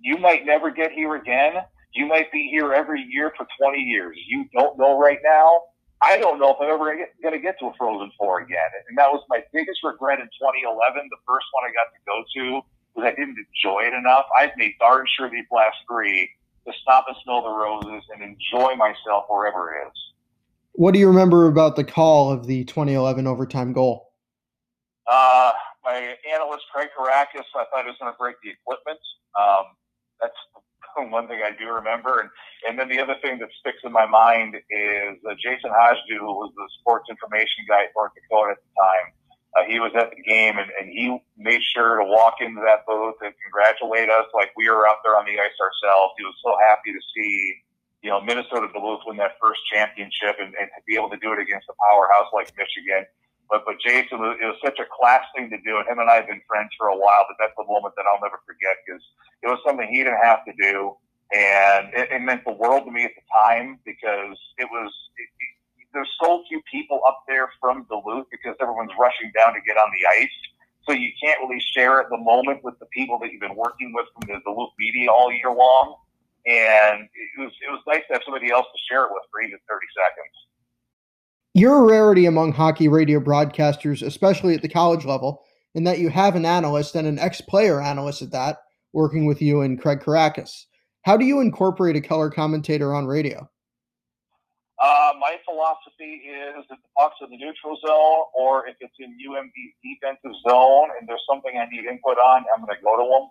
you 0.00 0.18
might 0.18 0.44
never 0.44 0.70
get 0.70 0.92
here 0.92 1.14
again. 1.14 1.54
You 1.94 2.06
might 2.06 2.32
be 2.32 2.48
here 2.50 2.72
every 2.72 3.02
year 3.02 3.32
for 3.36 3.46
20 3.60 3.78
years. 3.78 4.16
You 4.26 4.46
don't 4.54 4.78
know 4.78 4.98
right 4.98 5.18
now. 5.22 5.62
I 6.02 6.18
don't 6.18 6.40
know 6.40 6.50
if 6.50 6.56
I'm 6.60 6.68
ever 6.68 6.96
going 7.22 7.34
to 7.34 7.38
get 7.38 7.58
to 7.60 7.66
a 7.66 7.74
Frozen 7.78 8.10
Four 8.18 8.40
again. 8.40 8.70
And 8.88 8.98
that 8.98 9.12
was 9.12 9.22
my 9.28 9.38
biggest 9.52 9.84
regret 9.84 10.18
in 10.18 10.26
2011, 10.26 11.08
the 11.10 11.22
first 11.26 11.46
one 11.52 11.62
I 11.62 11.70
got 11.70 11.94
to 11.94 12.00
go 12.02 12.16
to 12.26 12.66
because 12.94 13.12
I 13.12 13.14
didn't 13.14 13.36
enjoy 13.38 13.82
it 13.82 13.94
enough. 13.94 14.26
I've 14.36 14.50
made 14.56 14.74
darn 14.78 15.06
sure 15.16 15.30
these 15.30 15.46
last 15.50 15.76
three 15.88 16.30
to 16.66 16.72
stop 16.80 17.06
and 17.08 17.16
smell 17.24 17.42
the 17.42 17.50
roses 17.50 18.04
and 18.12 18.22
enjoy 18.22 18.74
myself 18.76 19.24
wherever 19.28 19.74
it 19.74 19.88
is. 19.88 19.92
What 20.72 20.94
do 20.94 21.00
you 21.00 21.08
remember 21.08 21.48
about 21.48 21.76
the 21.76 21.84
call 21.84 22.32
of 22.32 22.46
the 22.46 22.64
2011 22.64 23.26
overtime 23.26 23.72
goal? 23.72 24.12
Uh, 25.06 25.52
my 25.84 26.14
analyst 26.32 26.64
Craig 26.72 26.88
Karakis, 26.96 27.44
I 27.56 27.64
thought 27.70 27.84
he 27.84 27.90
was 27.90 27.98
going 28.00 28.12
to 28.12 28.18
break 28.18 28.36
the 28.42 28.50
equipment. 28.50 29.00
Um, 29.38 29.64
that's 30.20 30.36
one 31.10 31.26
thing 31.28 31.40
I 31.44 31.50
do 31.50 31.68
remember. 31.68 32.20
And, 32.20 32.30
and 32.68 32.78
then 32.78 32.88
the 32.88 33.02
other 33.02 33.16
thing 33.20 33.38
that 33.40 33.48
sticks 33.60 33.82
in 33.84 33.92
my 33.92 34.06
mind 34.06 34.54
is 34.54 35.18
uh, 35.28 35.34
Jason 35.42 35.70
Hajdu, 35.70 36.20
who 36.20 36.32
was 36.38 36.52
the 36.56 36.68
sports 36.80 37.10
information 37.10 37.66
guy 37.68 37.84
at 37.84 37.90
North 37.96 38.12
Dakota 38.14 38.52
at 38.52 38.62
the 38.62 38.72
time 38.78 39.12
uh, 39.52 39.68
he 39.68 39.80
was 39.80 39.92
at 39.92 40.08
the 40.16 40.22
game 40.24 40.56
and, 40.56 40.70
and 40.80 40.88
he 40.88 41.12
made 41.36 41.60
sure 41.60 42.00
to 42.00 42.04
walk 42.08 42.40
into 42.40 42.60
that 42.64 42.88
booth 42.88 43.20
and 43.20 43.34
congratulate 43.44 44.08
us 44.08 44.24
like 44.32 44.48
we 44.56 44.68
were 44.68 44.88
out 44.88 45.04
there 45.04 45.16
on 45.16 45.28
the 45.28 45.36
ice 45.36 45.56
ourselves. 45.60 46.16
He 46.16 46.24
was 46.24 46.36
so 46.40 46.56
happy 46.64 46.88
to 46.88 47.02
see, 47.12 47.60
you 48.00 48.08
know, 48.08 48.20
Minnesota 48.20 48.72
Duluth 48.72 49.04
win 49.04 49.20
that 49.20 49.36
first 49.36 49.60
championship 49.68 50.40
and, 50.40 50.56
and 50.56 50.72
to 50.72 50.80
be 50.88 50.96
able 50.96 51.12
to 51.12 51.20
do 51.20 51.36
it 51.36 51.40
against 51.40 51.68
a 51.68 51.76
powerhouse 51.76 52.32
like 52.32 52.48
Michigan. 52.56 53.04
But 53.52 53.68
but 53.68 53.76
Jason, 53.84 54.24
it 54.40 54.48
was 54.48 54.56
such 54.64 54.80
a 54.80 54.88
class 54.88 55.28
thing 55.36 55.52
to 55.52 55.60
do, 55.60 55.76
and 55.76 55.84
him 55.84 56.00
and 56.00 56.08
I 56.08 56.24
have 56.24 56.28
been 56.32 56.40
friends 56.48 56.72
for 56.80 56.88
a 56.88 56.96
while. 56.96 57.28
But 57.28 57.36
that's 57.36 57.52
the 57.60 57.68
moment 57.68 57.92
that 58.00 58.08
I'll 58.08 58.22
never 58.24 58.40
forget 58.48 58.80
because 58.80 59.04
it 59.44 59.48
was 59.52 59.60
something 59.60 59.84
he 59.92 60.00
didn't 60.00 60.24
have 60.24 60.40
to 60.48 60.54
do, 60.56 60.96
and 61.36 61.92
it, 61.92 62.08
it 62.08 62.22
meant 62.24 62.48
the 62.48 62.56
world 62.56 62.88
to 62.88 62.90
me 62.90 63.04
at 63.04 63.12
the 63.12 63.20
time 63.28 63.76
because 63.84 64.40
it 64.56 64.64
was 64.72 64.88
it, 65.20 65.28
there's 65.92 66.10
so 66.22 66.42
few 66.48 66.60
people 66.70 67.00
up 67.06 67.24
there 67.28 67.50
from 67.60 67.86
Duluth 67.88 68.26
because 68.30 68.56
everyone's 68.60 68.92
rushing 68.98 69.30
down 69.36 69.54
to 69.54 69.60
get 69.66 69.76
on 69.76 69.90
the 69.92 70.22
ice. 70.22 70.30
So 70.86 70.92
you 70.92 71.10
can't 71.22 71.38
really 71.40 71.62
share 71.74 72.00
at 72.00 72.08
the 72.10 72.16
moment 72.16 72.64
with 72.64 72.78
the 72.80 72.86
people 72.86 73.18
that 73.20 73.30
you've 73.30 73.40
been 73.40 73.54
working 73.54 73.92
with 73.94 74.06
from 74.14 74.34
the 74.34 74.40
Duluth 74.44 74.72
media 74.78 75.10
all 75.10 75.30
year 75.30 75.52
long. 75.52 75.96
And 76.46 77.02
it 77.04 77.40
was 77.40 77.52
it 77.66 77.70
was 77.70 77.80
nice 77.86 78.02
to 78.08 78.14
have 78.14 78.22
somebody 78.24 78.50
else 78.50 78.66
to 78.66 78.80
share 78.90 79.04
it 79.04 79.10
with 79.12 79.22
for 79.30 79.42
even 79.42 79.58
30 79.68 79.86
seconds. 79.94 80.34
You're 81.54 81.78
a 81.78 81.82
rarity 81.82 82.26
among 82.26 82.52
hockey 82.52 82.88
radio 82.88 83.20
broadcasters, 83.20 84.04
especially 84.04 84.54
at 84.54 84.62
the 84.62 84.68
college 84.68 85.04
level, 85.04 85.44
in 85.74 85.84
that 85.84 85.98
you 85.98 86.08
have 86.08 86.34
an 86.34 86.46
analyst 86.46 86.96
and 86.96 87.06
an 87.06 87.18
ex-player 87.18 87.80
analyst 87.80 88.22
at 88.22 88.32
that 88.32 88.58
working 88.92 89.26
with 89.26 89.40
you 89.40 89.60
and 89.60 89.80
Craig 89.80 90.00
Karakis. 90.00 90.64
How 91.02 91.16
do 91.16 91.24
you 91.24 91.40
incorporate 91.40 91.96
a 91.96 92.00
color 92.00 92.30
commentator 92.30 92.94
on 92.94 93.06
radio? 93.06 93.48
Uh, 94.82 95.14
my 95.20 95.38
philosophy 95.46 96.26
is 96.28 96.66
if 96.66 96.78
the 96.82 96.90
puck's 96.98 97.16
in 97.22 97.30
the 97.30 97.38
neutral 97.38 97.78
zone 97.86 98.26
or 98.34 98.68
if 98.68 98.76
it's 98.80 98.98
in 99.00 99.14
UMD's 99.16 99.74
defensive 99.80 100.36
zone 100.48 100.90
and 101.00 101.08
there's 101.08 101.24
something 101.30 101.54
I 101.56 101.66
need 101.72 101.86
input 101.86 102.18
on, 102.18 102.44
I'm 102.52 102.66
going 102.66 102.76
to 102.76 102.82
go 102.84 102.98
to 102.98 103.06
them. 103.06 103.26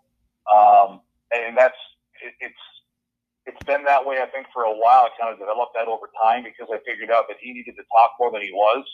Um, 0.50 0.92
and 1.36 1.58
that's 1.58 1.78
it, 2.24 2.34
it's 2.42 2.64
it's 3.46 3.62
been 3.68 3.84
that 3.86 4.06
way 4.06 4.22
I 4.22 4.28
think 4.30 4.48
for 4.54 4.64
a 4.66 4.74
while. 4.76 5.10
I 5.10 5.12
kind 5.20 5.34
of 5.34 5.40
developed 5.40 5.74
that 5.78 5.90
over 5.90 6.10
time 6.24 6.46
because 6.46 6.70
I 6.74 6.80
figured 6.86 7.12
out 7.12 7.26
that 7.30 7.38
he 7.42 7.54
needed 7.54 7.76
to 7.78 7.86
talk 7.90 8.14
more 8.20 8.32
than 8.32 8.42
he 8.42 8.54
was 8.54 8.86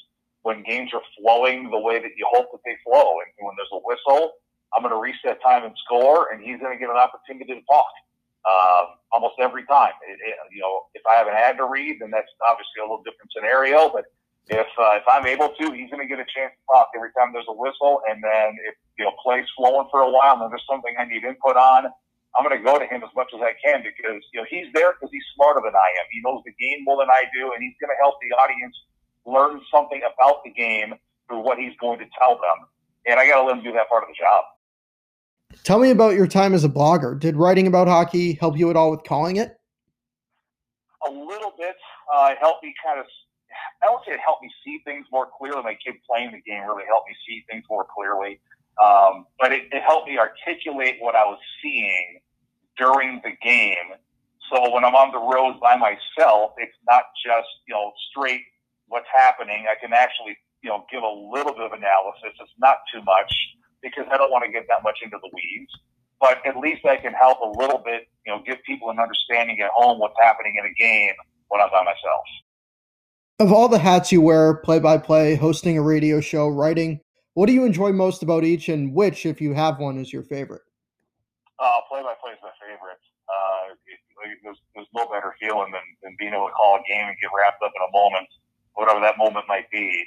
when 0.44 0.64
games 0.64 0.92
are 0.96 1.04
flowing 1.20 1.70
the 1.72 1.80
way 1.80 2.00
that 2.00 2.16
you 2.16 2.26
hope 2.32 2.52
that 2.54 2.64
they 2.66 2.78
flow. 2.88 3.20
And 3.24 3.30
when 3.44 3.56
there's 3.60 3.74
a 3.76 3.84
whistle, 3.84 4.40
I'm 4.76 4.84
going 4.84 4.96
to 4.96 5.02
reset 5.02 5.44
time 5.44 5.66
and 5.66 5.76
score, 5.84 6.32
and 6.32 6.40
he's 6.42 6.60
going 6.60 6.72
to 6.72 6.80
get 6.80 6.90
an 6.90 6.98
opportunity 7.00 7.54
to 7.60 7.64
talk 7.68 7.88
um, 8.46 8.98
almost 9.12 9.36
every 9.40 9.66
time. 9.66 9.96
It, 10.06 10.20
it, 10.22 10.36
you 10.52 10.62
know, 10.62 10.86
if 10.94 11.02
I 11.08 11.16
haven't 11.16 11.36
had 11.36 11.58
to 11.58 11.66
read, 11.66 11.98
then 12.00 12.12
that's 12.12 12.30
obviously 12.46 12.80
a 12.80 12.86
little 12.86 13.04
different 13.04 13.32
scenario. 13.34 13.90
But 13.90 14.06
if 14.48 14.68
uh, 14.80 14.96
if 14.96 15.04
I'm 15.08 15.26
able 15.28 15.50
to, 15.50 15.66
he's 15.76 15.90
going 15.92 16.04
to 16.04 16.10
get 16.10 16.20
a 16.20 16.28
chance 16.28 16.56
to 16.56 16.64
talk 16.72 16.92
every 16.96 17.12
time 17.18 17.34
there's 17.34 17.50
a 17.50 17.58
whistle. 17.58 18.02
And 18.08 18.24
then 18.24 18.56
if 18.68 18.76
you 18.98 19.04
know 19.04 19.12
plays 19.20 19.46
flowing 19.56 19.88
for 19.92 20.02
a 20.02 20.12
while, 20.12 20.40
and 20.40 20.48
then 20.48 20.50
there's 20.52 20.68
something 20.70 20.96
I 20.96 21.06
need 21.06 21.24
input 21.24 21.60
on, 21.60 21.92
I'm 22.36 22.44
going 22.48 22.56
to 22.56 22.64
go 22.64 22.80
to 22.80 22.88
him 22.88 23.04
as 23.04 23.12
much 23.16 23.28
as 23.36 23.42
I 23.44 23.58
can 23.60 23.84
because 23.84 24.24
you 24.32 24.40
know 24.40 24.48
he's 24.48 24.72
there 24.72 24.96
because 24.96 25.12
he's 25.12 25.26
smarter 25.36 25.60
than 25.60 25.76
I 25.76 25.90
am. 26.00 26.06
He 26.12 26.24
knows 26.24 26.40
the 26.48 26.56
game 26.56 26.88
more 26.88 26.96
than 27.00 27.12
I 27.12 27.28
do, 27.36 27.52
and 27.52 27.60
he's 27.60 27.76
going 27.84 27.92
to 27.92 28.00
help 28.00 28.16
the 28.24 28.32
audience 28.40 28.76
learn 29.28 29.60
something 29.68 30.00
about 30.08 30.44
the 30.48 30.52
game 30.56 30.96
through 31.28 31.44
what 31.44 31.60
he's 31.60 31.76
going 31.84 32.00
to 32.00 32.08
tell 32.16 32.40
them. 32.40 32.72
And 33.08 33.20
I 33.20 33.28
got 33.28 33.44
to 33.44 33.44
let 33.44 33.60
him 33.60 33.64
do 33.64 33.76
that 33.76 33.92
part 33.92 34.04
of 34.04 34.10
the 34.10 34.16
job. 34.16 34.48
Tell 35.64 35.80
me 35.80 35.92
about 35.92 36.16
your 36.16 36.28
time 36.28 36.54
as 36.54 36.64
a 36.64 36.70
blogger. 36.70 37.20
Did 37.20 37.36
writing 37.36 37.68
about 37.68 37.88
hockey 37.88 38.34
help 38.34 38.58
you 38.58 38.70
at 38.70 38.76
all 38.76 38.92
with 38.92 39.04
calling 39.04 39.38
it? 39.38 39.58
A 41.08 41.12
little 41.12 41.54
bit. 41.58 41.76
Uh, 42.14 42.30
it 42.32 42.38
helped 42.40 42.64
me 42.64 42.74
kind 42.84 43.00
of. 43.00 43.06
I 43.82 43.86
don't 43.86 44.02
say 44.06 44.14
it 44.14 44.20
helped 44.20 44.44
me 44.44 44.52
see 44.64 44.80
things 44.86 45.06
more 45.12 45.28
clearly. 45.38 45.62
My 45.64 45.78
kid 45.84 45.96
playing 46.10 46.32
the 46.32 46.42
game 46.42 46.64
really 46.64 46.86
helped 46.88 47.08
me 47.08 47.16
see 47.28 47.44
things 47.50 47.64
more 47.70 47.86
clearly. 47.86 48.40
Um, 48.84 49.26
but 49.40 49.52
it, 49.52 49.64
it 49.72 49.84
helped 49.84 50.08
me 50.08 50.18
articulate 50.18 50.98
what 51.00 51.16
I 51.16 51.26
was 51.26 51.40
seeing 51.62 52.20
during 52.78 53.22
the 53.24 53.32
game. 53.42 53.98
So 54.52 54.74
when 54.74 54.86
I'm 54.86 54.96
on 54.96 55.12
the 55.12 55.20
road 55.20 55.60
by 55.60 55.76
myself, 55.76 56.54
it's 56.58 56.78
not 56.88 57.04
just 57.26 57.48
you 57.68 57.74
know 57.74 57.92
straight 58.12 58.42
what's 58.88 59.08
happening. 59.14 59.66
I 59.70 59.76
can 59.80 59.94
actually, 59.94 60.38
you 60.62 60.70
know, 60.70 60.86
give 60.92 61.04
a 61.04 61.16
little 61.32 61.54
bit 61.54 61.64
of 61.64 61.74
analysis. 61.74 62.32
It's 62.40 62.56
not 62.58 62.78
too 62.94 63.02
much 63.04 63.32
because 63.82 64.06
I 64.12 64.18
don't 64.18 64.32
want 64.32 64.46
to 64.46 64.52
get 64.52 64.66
that 64.70 64.84
much 64.84 65.00
into 65.04 65.18
the 65.22 65.30
weeds. 65.34 65.72
But 66.20 66.46
at 66.46 66.58
least 66.58 66.84
I 66.86 66.98
can 66.98 67.14
help 67.14 67.40
a 67.42 67.60
little 67.60 67.78
bit, 67.78 68.08
you 68.26 68.34
know, 68.34 68.42
give 68.46 68.58
people 68.66 68.90
an 68.90 68.98
understanding 69.00 69.60
at 69.62 69.70
home 69.76 70.00
what's 70.00 70.16
happening 70.20 70.56
in 70.60 70.66
a 70.66 70.74
game 70.74 71.14
when 71.50 71.62
I'm 71.62 71.70
by 71.70 71.84
myself. 71.84 72.26
Of 73.40 73.54
all 73.54 73.70
the 73.70 73.78
hats 73.78 74.12
you 74.12 74.22
wear, 74.22 74.56
play 74.56 74.80
by 74.80 74.98
play, 74.98 75.36
hosting 75.36 75.78
a 75.78 75.82
radio 75.82 76.20
show, 76.20 76.48
writing, 76.48 77.02
what 77.36 77.46
do 77.46 77.54
you 77.54 77.66
enjoy 77.66 77.92
most 77.92 78.24
about 78.24 78.44
each 78.44 78.68
and 78.68 78.96
which, 78.96 79.28
if 79.28 79.40
you 79.40 79.54
have 79.54 79.78
one, 79.78 80.00
is 80.00 80.12
your 80.12 80.24
favorite? 80.24 80.64
Uh, 81.60 81.86
play 81.88 82.02
by 82.02 82.16
play 82.20 82.34
is 82.34 82.40
my 82.42 82.50
favorite. 82.58 82.98
Uh, 83.30 83.78
it, 83.86 84.38
there's, 84.44 84.58
there's 84.74 84.88
no 84.96 85.06
better 85.06 85.36
feeling 85.40 85.72
than, 85.72 85.86
than 86.02 86.16
being 86.18 86.34
able 86.34 86.48
to 86.48 86.54
call 86.54 86.78
a 86.78 86.84
game 86.90 87.06
and 87.06 87.16
get 87.22 87.30
wrapped 87.30 87.62
up 87.62 87.72
in 87.76 87.82
a 87.86 87.92
moment, 87.94 88.28
whatever 88.74 89.00
that 89.02 89.20
moment 89.20 89.46
might 89.48 89.70
be. 89.70 90.04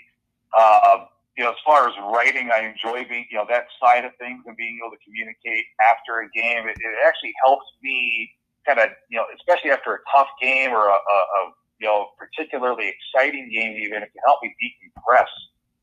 Uh, 0.58 1.06
you 1.40 1.48
know, 1.48 1.56
as 1.56 1.64
far 1.64 1.88
as 1.88 1.96
writing, 2.12 2.52
I 2.52 2.68
enjoy 2.68 3.08
being, 3.08 3.24
you 3.32 3.40
know, 3.40 3.48
that 3.48 3.64
side 3.80 4.04
of 4.04 4.12
things 4.20 4.44
and 4.44 4.52
being 4.60 4.76
able 4.76 4.92
to 4.92 5.00
communicate 5.00 5.64
after 5.80 6.20
a 6.20 6.28
game. 6.36 6.68
It, 6.68 6.76
it 6.76 7.00
actually 7.00 7.32
helps 7.40 7.64
me 7.80 8.28
kind 8.68 8.76
of, 8.76 8.92
you 9.08 9.16
know, 9.16 9.24
especially 9.40 9.72
after 9.72 9.96
a 9.96 10.00
tough 10.12 10.28
game 10.36 10.68
or 10.68 10.92
a, 10.92 11.00
a, 11.00 11.18
a 11.32 11.40
you 11.80 11.88
know, 11.88 12.12
particularly 12.20 12.92
exciting 12.92 13.48
game, 13.48 13.72
even 13.80 14.04
it 14.04 14.12
can 14.12 14.20
help 14.28 14.44
me 14.44 14.52
decompress. 14.60 15.32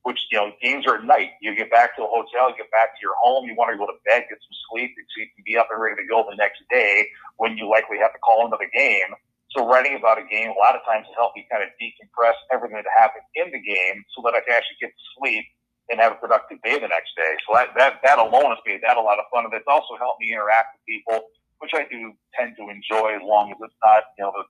Which 0.05 0.21
you 0.31 0.37
know, 0.37 0.53
games 0.61 0.85
are 0.85 1.01
at 1.01 1.03
night. 1.03 1.33
You 1.41 1.57
get 1.57 1.73
back 1.73 1.97
to 1.97 2.05
a 2.05 2.07
hotel, 2.07 2.53
you 2.53 2.55
get 2.61 2.69
back 2.69 2.93
to 2.93 3.01
your 3.01 3.17
home, 3.17 3.49
you 3.49 3.57
want 3.57 3.73
to 3.73 3.77
go 3.81 3.89
to 3.89 3.97
bed, 4.05 4.29
get 4.29 4.37
some 4.37 4.57
sleep, 4.69 4.93
so 4.93 5.15
you 5.17 5.27
can 5.33 5.43
be 5.43 5.57
up 5.57 5.67
and 5.73 5.81
ready 5.81 5.97
to 5.97 6.07
go 6.07 6.23
the 6.29 6.37
next 6.37 6.61
day 6.69 7.09
when 7.41 7.57
you 7.57 7.67
likely 7.67 7.97
have 7.97 8.13
to 8.13 8.21
call 8.21 8.45
another 8.45 8.69
game. 8.71 9.09
So 9.57 9.65
writing 9.65 9.97
about 9.97 10.21
a 10.21 10.25
game 10.29 10.53
a 10.53 10.59
lot 10.61 10.77
of 10.77 10.85
times 10.85 11.09
helped 11.17 11.33
me 11.33 11.49
kind 11.49 11.65
of 11.65 11.73
decompress 11.81 12.37
everything 12.53 12.77
that 12.77 12.85
happened 12.93 13.25
in 13.33 13.49
the 13.49 13.57
game 13.57 14.05
so 14.13 14.21
that 14.21 14.37
I 14.37 14.45
can 14.45 14.53
actually 14.53 14.77
get 14.77 14.93
to 14.93 15.03
sleep 15.17 15.49
and 15.89 15.97
have 15.97 16.13
a 16.13 16.19
productive 16.21 16.61
day 16.61 16.77
the 16.77 16.85
next 16.85 17.17
day. 17.17 17.33
So 17.49 17.57
that, 17.57 17.73
that, 17.73 17.97
that 18.05 18.21
alone 18.21 18.53
has 18.53 18.61
made 18.69 18.85
that 18.85 19.01
a 19.01 19.01
lot 19.01 19.17
of 19.17 19.25
fun. 19.33 19.49
And 19.49 19.53
it's 19.57 19.65
also 19.65 19.97
helped 19.97 20.21
me 20.21 20.29
interact 20.29 20.77
with 20.77 20.85
people, 20.85 21.33
which 21.57 21.73
I 21.73 21.89
do 21.89 22.13
tend 22.37 22.53
to 22.61 22.69
enjoy 22.69 23.17
as 23.17 23.25
long 23.25 23.49
as 23.49 23.57
it's 23.57 23.81
not, 23.81 24.05
you 24.21 24.29
know, 24.29 24.31
the, 24.37 24.45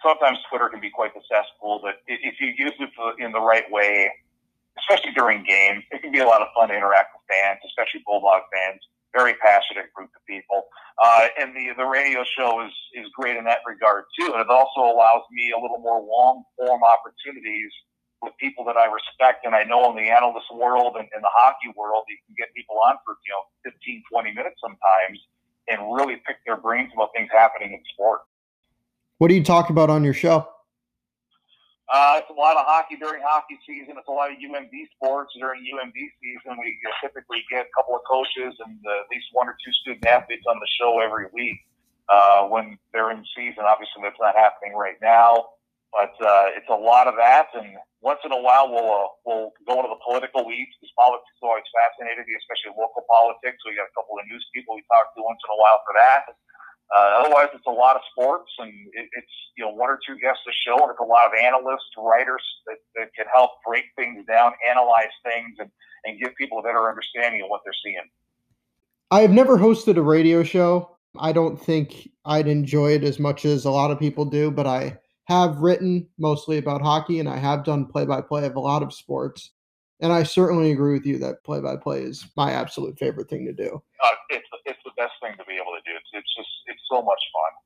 sometimes 0.00 0.40
Twitter 0.48 0.72
can 0.72 0.80
be 0.80 0.88
quite 0.88 1.12
the 1.12 1.20
cesspool, 1.28 1.84
but 1.84 2.00
if 2.08 2.40
you 2.40 2.56
use 2.56 2.72
it 2.80 2.90
in 3.20 3.36
the 3.36 3.42
right 3.42 3.68
way, 3.68 4.08
especially 4.80 5.12
during 5.12 5.44
games. 5.44 5.84
It 5.90 6.02
can 6.02 6.12
be 6.12 6.20
a 6.20 6.28
lot 6.28 6.42
of 6.42 6.48
fun 6.54 6.68
to 6.68 6.74
interact 6.76 7.12
with 7.16 7.24
fans, 7.28 7.60
especially 7.64 8.04
Bulldog 8.04 8.42
fans. 8.52 8.80
Very 9.16 9.32
passionate 9.40 9.88
group 9.96 10.12
of 10.12 10.20
people. 10.28 10.68
Uh, 11.00 11.32
and 11.40 11.56
the, 11.56 11.72
the 11.76 11.88
radio 11.88 12.20
show 12.36 12.60
is, 12.60 12.72
is 12.92 13.08
great 13.16 13.36
in 13.36 13.44
that 13.48 13.64
regard 13.64 14.04
too. 14.20 14.28
And 14.36 14.44
it 14.44 14.52
also 14.52 14.84
allows 14.84 15.24
me 15.32 15.52
a 15.56 15.60
little 15.60 15.80
more 15.80 16.04
long 16.04 16.44
form 16.60 16.84
opportunities 16.84 17.72
with 18.20 18.32
people 18.40 18.64
that 18.68 18.76
I 18.76 18.86
respect 18.92 19.44
and 19.44 19.54
I 19.54 19.64
know 19.64 19.88
in 19.90 19.96
the 19.96 20.08
analyst 20.08 20.48
world 20.52 20.96
and 20.96 21.08
in 21.16 21.20
the 21.20 21.32
hockey 21.32 21.72
world, 21.76 22.04
you 22.08 22.16
can 22.28 22.34
get 22.36 22.52
people 22.56 22.76
on 22.84 22.96
for, 23.04 23.16
you 23.24 23.32
know, 23.32 23.72
15, 23.72 24.04
20 24.12 24.32
minutes 24.32 24.56
sometimes 24.60 25.16
and 25.68 25.80
really 25.92 26.16
pick 26.26 26.36
their 26.46 26.56
brains 26.56 26.92
about 26.94 27.10
things 27.14 27.28
happening 27.32 27.72
in 27.72 27.80
sport. 27.92 28.20
What 29.18 29.28
do 29.28 29.34
you 29.34 29.44
talk 29.44 29.70
about 29.70 29.90
on 29.90 30.04
your 30.04 30.14
show? 30.14 30.48
Uh, 31.86 32.18
it's 32.18 32.30
a 32.30 32.34
lot 32.34 32.58
of 32.58 32.66
hockey 32.66 32.98
during 32.98 33.22
hockey 33.22 33.54
season. 33.62 33.94
It's 33.94 34.10
a 34.10 34.16
lot 34.16 34.34
of 34.34 34.42
UMD 34.42 34.74
sports 34.98 35.30
during 35.38 35.62
UMD 35.62 35.94
season. 36.18 36.58
We 36.58 36.74
typically 36.98 37.46
get 37.46 37.70
a 37.70 37.72
couple 37.78 37.94
of 37.94 38.02
coaches 38.10 38.58
and 38.58 38.74
uh, 38.82 39.06
at 39.06 39.08
least 39.14 39.30
one 39.30 39.46
or 39.46 39.54
two 39.62 39.70
student 39.86 40.02
athletes 40.02 40.42
on 40.50 40.58
the 40.58 40.66
show 40.82 40.98
every 40.98 41.30
week 41.30 41.62
uh, 42.10 42.50
when 42.50 42.74
they're 42.90 43.14
in 43.14 43.22
season. 43.38 43.62
Obviously, 43.62 44.02
that's 44.02 44.18
not 44.18 44.34
happening 44.34 44.74
right 44.74 44.98
now, 44.98 45.54
but 45.94 46.10
uh, 46.18 46.58
it's 46.58 46.66
a 46.74 46.74
lot 46.74 47.06
of 47.06 47.14
that. 47.22 47.54
And 47.54 47.78
once 48.02 48.18
in 48.26 48.34
a 48.34 48.42
while, 48.42 48.66
we'll 48.66 48.90
uh, 48.90 49.06
we'll 49.22 49.50
go 49.62 49.78
into 49.78 49.90
the 49.94 50.02
political 50.02 50.42
weeds 50.42 50.74
because 50.82 50.90
politics 50.98 51.38
always 51.38 51.70
fascinating 51.70 52.26
me, 52.26 52.34
especially 52.34 52.74
local 52.74 53.06
politics. 53.06 53.62
We 53.62 53.78
got 53.78 53.86
a 53.86 53.94
couple 53.94 54.18
of 54.18 54.26
news 54.26 54.42
people 54.50 54.74
we 54.74 54.82
talk 54.90 55.14
to 55.14 55.22
once 55.22 55.38
in 55.38 55.54
a 55.54 55.58
while 55.62 55.78
for 55.86 55.94
that. 56.02 56.34
Uh, 56.94 57.20
otherwise, 57.20 57.48
it's 57.52 57.66
a 57.66 57.70
lot 57.70 57.96
of 57.96 58.02
sports, 58.12 58.50
and 58.58 58.70
it, 58.92 59.08
it's 59.12 59.32
you 59.56 59.64
know 59.64 59.72
one 59.72 59.90
or 59.90 59.98
two 60.06 60.16
guests 60.20 60.42
a 60.46 60.54
show, 60.66 60.80
and 60.82 60.90
it's 60.90 61.00
a 61.00 61.04
lot 61.04 61.26
of 61.26 61.32
analysts, 61.42 61.90
writers 61.98 62.42
that, 62.66 62.76
that 62.94 63.08
can 63.16 63.26
help 63.34 63.50
break 63.66 63.84
things 63.96 64.24
down, 64.26 64.52
analyze 64.70 65.10
things, 65.24 65.56
and, 65.58 65.70
and 66.04 66.20
give 66.20 66.34
people 66.36 66.60
a 66.60 66.62
better 66.62 66.88
understanding 66.88 67.42
of 67.42 67.48
what 67.48 67.62
they're 67.64 67.74
seeing. 67.84 68.08
I 69.10 69.22
have 69.22 69.32
never 69.32 69.58
hosted 69.58 69.96
a 69.96 70.02
radio 70.02 70.44
show. 70.44 70.96
I 71.18 71.32
don't 71.32 71.60
think 71.60 72.08
I'd 72.24 72.46
enjoy 72.46 72.92
it 72.92 73.04
as 73.04 73.18
much 73.18 73.44
as 73.44 73.64
a 73.64 73.70
lot 73.70 73.90
of 73.90 73.98
people 73.98 74.24
do, 74.24 74.50
but 74.50 74.66
I 74.66 74.98
have 75.26 75.58
written 75.58 76.06
mostly 76.18 76.58
about 76.58 76.82
hockey, 76.82 77.18
and 77.18 77.28
I 77.28 77.38
have 77.38 77.64
done 77.64 77.86
play-by-play 77.86 78.46
of 78.46 78.54
a 78.54 78.60
lot 78.60 78.84
of 78.84 78.94
sports. 78.94 79.50
And 80.00 80.12
I 80.12 80.24
certainly 80.24 80.72
agree 80.72 80.92
with 80.92 81.06
you 81.06 81.18
that 81.18 81.42
play-by-play 81.44 82.02
is 82.02 82.26
my 82.36 82.52
absolute 82.52 82.98
favorite 82.98 83.30
thing 83.30 83.46
to 83.46 83.52
do. 83.52 83.82
Uh, 84.04 84.08
it's 84.28 84.46
it's 84.66 84.78
the 84.84 84.90
best 84.96 85.14
thing 85.22 85.32
to 85.38 85.44
be 85.46 85.54
able 85.54 85.72
to 85.72 85.80
do. 85.90 85.96
It's, 85.96 86.08
it's 86.12 86.36
just 86.36 86.48
it's 86.66 86.82
so 86.90 87.02
much 87.02 87.20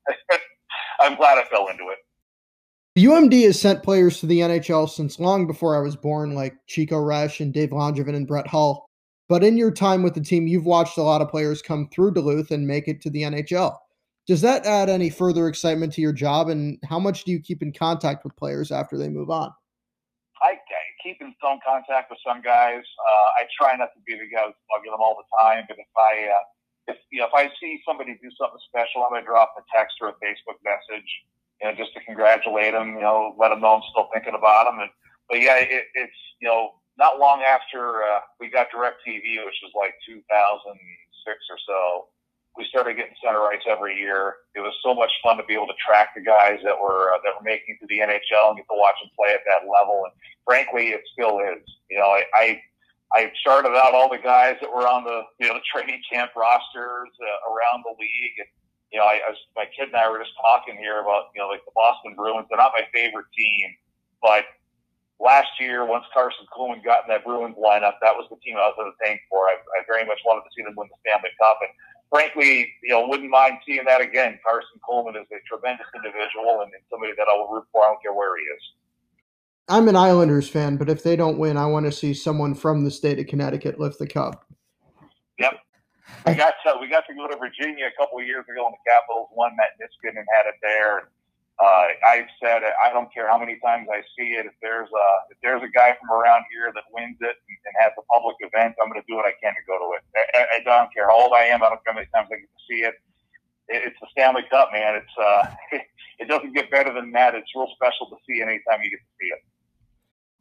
fun. 0.07 0.39
I'm 1.01 1.15
glad 1.15 1.37
I 1.37 1.43
fell 1.45 1.67
into 1.67 1.89
it. 1.89 1.97
UMD 2.97 3.45
has 3.45 3.59
sent 3.59 3.83
players 3.83 4.19
to 4.19 4.25
the 4.25 4.39
NHL 4.39 4.89
since 4.89 5.19
long 5.19 5.47
before 5.47 5.75
I 5.77 5.79
was 5.79 5.95
born, 5.95 6.35
like 6.35 6.55
Chico 6.67 6.97
Resch 6.97 7.39
and 7.39 7.53
Dave 7.53 7.69
Langevin 7.69 8.15
and 8.15 8.27
Brett 8.27 8.47
Hull. 8.47 8.85
But 9.29 9.45
in 9.45 9.55
your 9.55 9.71
time 9.71 10.03
with 10.03 10.13
the 10.13 10.21
team, 10.21 10.47
you've 10.47 10.65
watched 10.65 10.97
a 10.97 11.03
lot 11.03 11.21
of 11.21 11.29
players 11.29 11.61
come 11.61 11.87
through 11.87 12.13
Duluth 12.13 12.51
and 12.51 12.67
make 12.67 12.89
it 12.89 13.01
to 13.01 13.09
the 13.09 13.21
NHL. 13.21 13.77
Does 14.27 14.41
that 14.41 14.65
add 14.65 14.89
any 14.89 15.09
further 15.09 15.47
excitement 15.47 15.93
to 15.93 16.01
your 16.01 16.11
job? 16.11 16.49
And 16.49 16.77
how 16.83 16.99
much 16.99 17.23
do 17.23 17.31
you 17.31 17.39
keep 17.39 17.61
in 17.61 17.71
contact 17.71 18.25
with 18.25 18.35
players 18.35 18.71
after 18.71 18.97
they 18.97 19.07
move 19.07 19.29
on? 19.29 19.51
Keep 21.11 21.27
in 21.27 21.35
some 21.43 21.59
contact 21.59 22.07
with 22.07 22.23
some 22.23 22.39
guys. 22.39 22.87
Uh, 22.87 23.29
I 23.35 23.43
try 23.51 23.75
not 23.75 23.91
to 23.91 23.99
be 24.07 24.15
the 24.15 24.31
guy 24.31 24.47
who's 24.47 24.55
bugging 24.71 24.95
them 24.95 25.03
all 25.03 25.19
the 25.19 25.27
time, 25.43 25.67
but 25.67 25.75
if 25.75 25.91
I 25.99 26.31
uh, 26.31 26.45
if 26.87 26.97
you 27.11 27.19
know 27.19 27.27
if 27.27 27.35
I 27.35 27.51
see 27.59 27.83
somebody 27.83 28.15
do 28.23 28.31
something 28.39 28.63
special, 28.63 29.03
I'm 29.03 29.11
gonna 29.11 29.27
drop 29.27 29.51
a 29.59 29.63
text 29.75 29.99
or 29.99 30.15
a 30.15 30.17
Facebook 30.23 30.55
message, 30.63 31.09
you 31.59 31.67
know, 31.67 31.75
just 31.75 31.91
to 31.99 32.07
congratulate 32.07 32.71
them. 32.71 32.95
You 32.95 33.03
know, 33.03 33.35
let 33.35 33.51
them 33.51 33.59
know 33.59 33.75
I'm 33.75 33.83
still 33.91 34.07
thinking 34.15 34.39
about 34.39 34.71
them. 34.71 34.79
And 34.79 34.91
but 35.27 35.43
yeah, 35.43 35.59
it, 35.59 35.91
it's 35.99 36.21
you 36.39 36.47
know 36.47 36.79
not 36.95 37.19
long 37.19 37.43
after 37.43 38.07
uh, 38.07 38.23
we 38.39 38.47
got 38.47 38.71
Directv, 38.71 39.19
which 39.19 39.59
was 39.67 39.75
like 39.75 39.91
2006 40.07 40.15
or 40.15 41.59
so. 41.67 42.07
We 42.55 42.63
started 42.71 42.95
getting 42.95 43.19
center 43.19 43.43
ice 43.51 43.67
every 43.67 43.99
year. 43.99 44.47
It 44.55 44.63
was 44.63 44.75
so 44.79 44.95
much 44.95 45.11
fun 45.23 45.35
to 45.39 45.43
be 45.43 45.59
able 45.59 45.67
to 45.67 45.79
track 45.83 46.15
the 46.15 46.23
guys 46.23 46.63
that 46.63 46.79
were 46.79 47.11
uh, 47.11 47.19
that 47.27 47.35
were 47.35 47.43
making 47.43 47.75
it 47.75 47.83
to 47.83 47.87
the 47.91 47.99
NHL 47.99 48.55
and 48.55 48.63
get 48.63 48.71
to 48.71 48.79
watch 48.79 48.95
them 49.03 49.11
play 49.19 49.35
at 49.35 49.43
that 49.43 49.67
level. 49.67 50.07
And 50.07 50.15
frankly, 50.45 50.89
it 50.89 51.01
still 51.13 51.39
is. 51.39 51.63
You 51.89 51.99
know, 51.99 52.07
I, 52.07 52.23
I 52.33 52.61
I 53.13 53.31
charted 53.43 53.75
out 53.75 53.93
all 53.93 54.07
the 54.07 54.23
guys 54.23 54.55
that 54.61 54.71
were 54.71 54.87
on 54.87 55.03
the 55.03 55.23
you 55.39 55.47
know 55.47 55.55
the 55.59 55.65
training 55.71 56.01
camp 56.11 56.31
rosters 56.35 57.11
uh, 57.19 57.51
around 57.51 57.83
the 57.83 57.95
league, 57.99 58.37
and 58.39 58.49
you 58.91 58.99
know 58.99 59.05
I, 59.05 59.19
I 59.27 59.29
was, 59.29 59.41
my 59.55 59.67
kid 59.75 59.91
and 59.91 59.97
I 59.97 60.09
were 60.09 60.19
just 60.19 60.35
talking 60.39 60.77
here 60.77 61.01
about 61.01 61.35
you 61.35 61.41
know 61.41 61.47
like 61.47 61.63
the 61.65 61.75
Boston 61.75 62.15
Bruins. 62.15 62.47
They're 62.49 62.61
not 62.61 62.71
my 62.75 62.87
favorite 62.93 63.27
team, 63.35 63.75
but 64.21 64.47
last 65.19 65.51
year 65.59 65.85
once 65.85 66.05
Karson 66.15 66.47
Kuhlman 66.49 66.83
got 66.83 67.03
in 67.05 67.11
that 67.11 67.27
Bruins 67.27 67.59
lineup, 67.59 67.99
that 68.01 68.15
was 68.15 68.25
the 68.31 68.39
team 68.41 68.57
I 68.57 68.71
was 68.71 68.79
going 68.79 68.89
to 68.89 68.97
tank 69.03 69.21
for. 69.29 69.45
I, 69.45 69.59
I 69.77 69.85
very 69.85 70.07
much 70.07 70.17
wanted 70.25 70.47
to 70.47 70.51
see 70.55 70.63
them 70.63 70.73
win 70.79 70.87
the 70.87 70.97
Stanley 71.03 71.35
Cup, 71.35 71.59
and 71.61 71.71
frankly, 72.07 72.71
you 72.83 72.95
know, 72.95 73.07
wouldn't 73.07 73.29
mind 73.29 73.59
seeing 73.67 73.83
that 73.85 73.99
again. 73.99 74.39
Karson 74.39 74.79
Kuhlman 74.87 75.19
is 75.19 75.27
a 75.35 75.39
tremendous 75.51 75.87
individual 75.91 76.63
and, 76.63 76.71
and 76.71 76.83
somebody 76.87 77.11
that 77.19 77.27
I 77.27 77.35
will 77.35 77.51
root 77.51 77.67
for. 77.75 77.83
I 77.83 77.91
don't 77.91 78.01
care 78.01 78.15
where 78.15 78.39
he 78.39 78.43
is. 78.43 78.63
I'm 79.69 79.87
an 79.87 79.95
Islanders 79.95 80.49
fan, 80.49 80.77
but 80.77 80.89
if 80.89 81.03
they 81.03 81.15
don't 81.15 81.37
win, 81.37 81.57
I 81.57 81.65
want 81.65 81.85
to 81.85 81.91
see 81.91 82.13
someone 82.13 82.55
from 82.55 82.83
the 82.83 82.91
state 82.91 83.19
of 83.19 83.27
Connecticut 83.27 83.79
lift 83.79 83.99
the 83.99 84.07
cup. 84.07 84.45
Yep. 85.39 85.53
We 86.27 86.33
got 86.35 86.53
to, 86.65 86.77
we 86.79 86.89
got 86.89 87.07
to 87.07 87.15
go 87.15 87.27
to 87.27 87.37
Virginia 87.37 87.87
a 87.87 87.95
couple 87.97 88.19
of 88.19 88.25
years 88.25 88.45
ago, 88.51 88.65
and 88.65 88.75
the 88.75 88.83
Capitals 88.85 89.29
won 89.33 89.55
that 89.57 89.79
Michigan 89.79 90.19
and 90.19 90.27
had 90.35 90.45
it 90.45 90.59
there. 90.61 91.09
Uh, 91.61 91.93
I've 92.09 92.29
said 92.41 92.63
it. 92.63 92.73
I 92.81 92.89
don't 92.89 93.13
care 93.13 93.29
how 93.29 93.37
many 93.37 93.59
times 93.61 93.85
I 93.93 94.01
see 94.17 94.33
it. 94.33 94.49
If 94.49 94.57
there's 94.61 94.89
a 94.89 95.07
if 95.29 95.37
there's 95.43 95.61
a 95.61 95.69
guy 95.69 95.93
from 95.99 96.09
around 96.09 96.43
here 96.49 96.73
that 96.73 96.83
wins 96.89 97.17
it 97.21 97.37
and, 97.37 97.57
and 97.65 97.75
has 97.77 97.93
a 97.97 98.03
public 98.09 98.35
event, 98.41 98.73
I'm 98.81 98.89
going 98.89 98.99
to 98.99 99.05
do 99.05 99.13
what 99.13 99.29
I 99.29 99.37
can 99.37 99.53
to 99.53 99.63
go 99.69 99.77
to 99.77 99.87
it. 99.93 100.01
I, 100.33 100.57
I 100.57 100.59
don't 100.65 100.89
care 100.89 101.05
how 101.05 101.21
old 101.21 101.33
I 101.33 101.53
am. 101.53 101.61
I 101.61 101.69
don't 101.69 101.77
care 101.85 101.93
how 101.93 102.01
many 102.01 102.09
times 102.09 102.33
I 102.33 102.41
get 102.41 102.49
to 102.49 102.63
see 102.65 102.81
it. 102.81 102.95
it 103.69 103.93
it's 103.93 103.99
the 104.01 104.09
Stanley 104.09 104.41
Cup, 104.49 104.73
man. 104.73 105.05
It's 105.05 105.15
uh, 105.21 105.77
it 106.21 106.27
doesn't 106.27 106.53
get 106.57 106.73
better 106.73 106.93
than 106.93 107.13
that. 107.13 107.35
It's 107.35 107.53
real 107.53 107.69
special 107.77 108.09
to 108.09 108.17
see 108.25 108.41
anytime 108.41 108.81
you 108.81 108.89
get 108.89 109.05
to 109.05 109.13
see 109.21 109.29
it. 109.29 109.41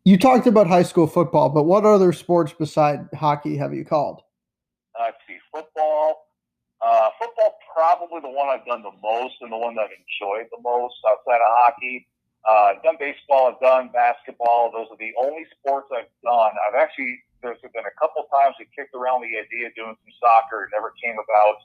You 0.04 0.16
talked 0.16 0.46
about 0.46 0.66
high 0.66 0.82
school 0.82 1.06
football, 1.06 1.50
but 1.50 1.64
what 1.64 1.84
other 1.84 2.12
sports 2.12 2.52
beside 2.52 3.08
hockey 3.14 3.56
have 3.58 3.74
you 3.74 3.84
called? 3.84 4.22
Uh, 4.98 5.12
let's 5.12 5.18
see, 5.28 5.36
football. 5.52 6.26
Uh, 6.80 7.10
football 7.20 7.58
probably 7.76 8.20
the 8.24 8.32
one 8.32 8.48
I've 8.48 8.64
done 8.64 8.82
the 8.82 8.96
most 9.02 9.36
and 9.42 9.52
the 9.52 9.60
one 9.60 9.74
that 9.76 9.92
I've 9.92 9.96
enjoyed 10.00 10.48
the 10.48 10.62
most 10.64 10.96
outside 11.04 11.44
of 11.44 11.52
hockey. 11.68 12.08
Uh, 12.48 12.72
I've 12.72 12.82
done 12.82 12.96
baseball, 12.98 13.52
I've 13.52 13.60
done 13.60 13.90
basketball. 13.92 14.72
Those 14.72 14.88
are 14.88 14.96
the 14.96 15.12
only 15.20 15.44
sports 15.60 15.92
I've 15.92 16.08
done. 16.24 16.52
I've 16.64 16.80
actually 16.80 17.20
there's 17.42 17.60
been 17.60 17.84
a 17.84 17.96
couple 18.00 18.24
times 18.32 18.56
we 18.60 18.68
kicked 18.76 18.96
around 18.96 19.20
the 19.24 19.32
idea 19.36 19.68
of 19.68 19.74
doing 19.76 19.96
some 19.96 20.14
soccer. 20.20 20.64
It 20.64 20.72
never 20.72 20.92
came 20.96 21.16
about. 21.16 21.56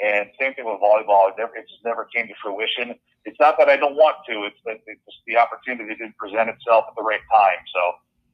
And 0.00 0.28
same 0.40 0.54
thing 0.54 0.64
with 0.64 0.80
volleyball. 0.80 1.30
It, 1.30 1.34
never, 1.38 1.54
it 1.54 1.68
just 1.68 1.84
never 1.84 2.08
came 2.14 2.26
to 2.26 2.34
fruition. 2.42 2.94
it's 3.24 3.38
not 3.38 3.56
that 3.58 3.68
I 3.68 3.76
don't 3.76 3.94
want 3.94 4.16
to. 4.28 4.44
It's 4.44 4.58
that 4.64 4.80
it's 4.86 5.00
just 5.04 5.18
the 5.26 5.36
opportunity 5.36 5.94
didn't 5.94 6.16
present 6.16 6.48
itself 6.48 6.86
at 6.88 6.94
the 6.96 7.02
right 7.02 7.22
time. 7.30 7.60
So 7.70 7.82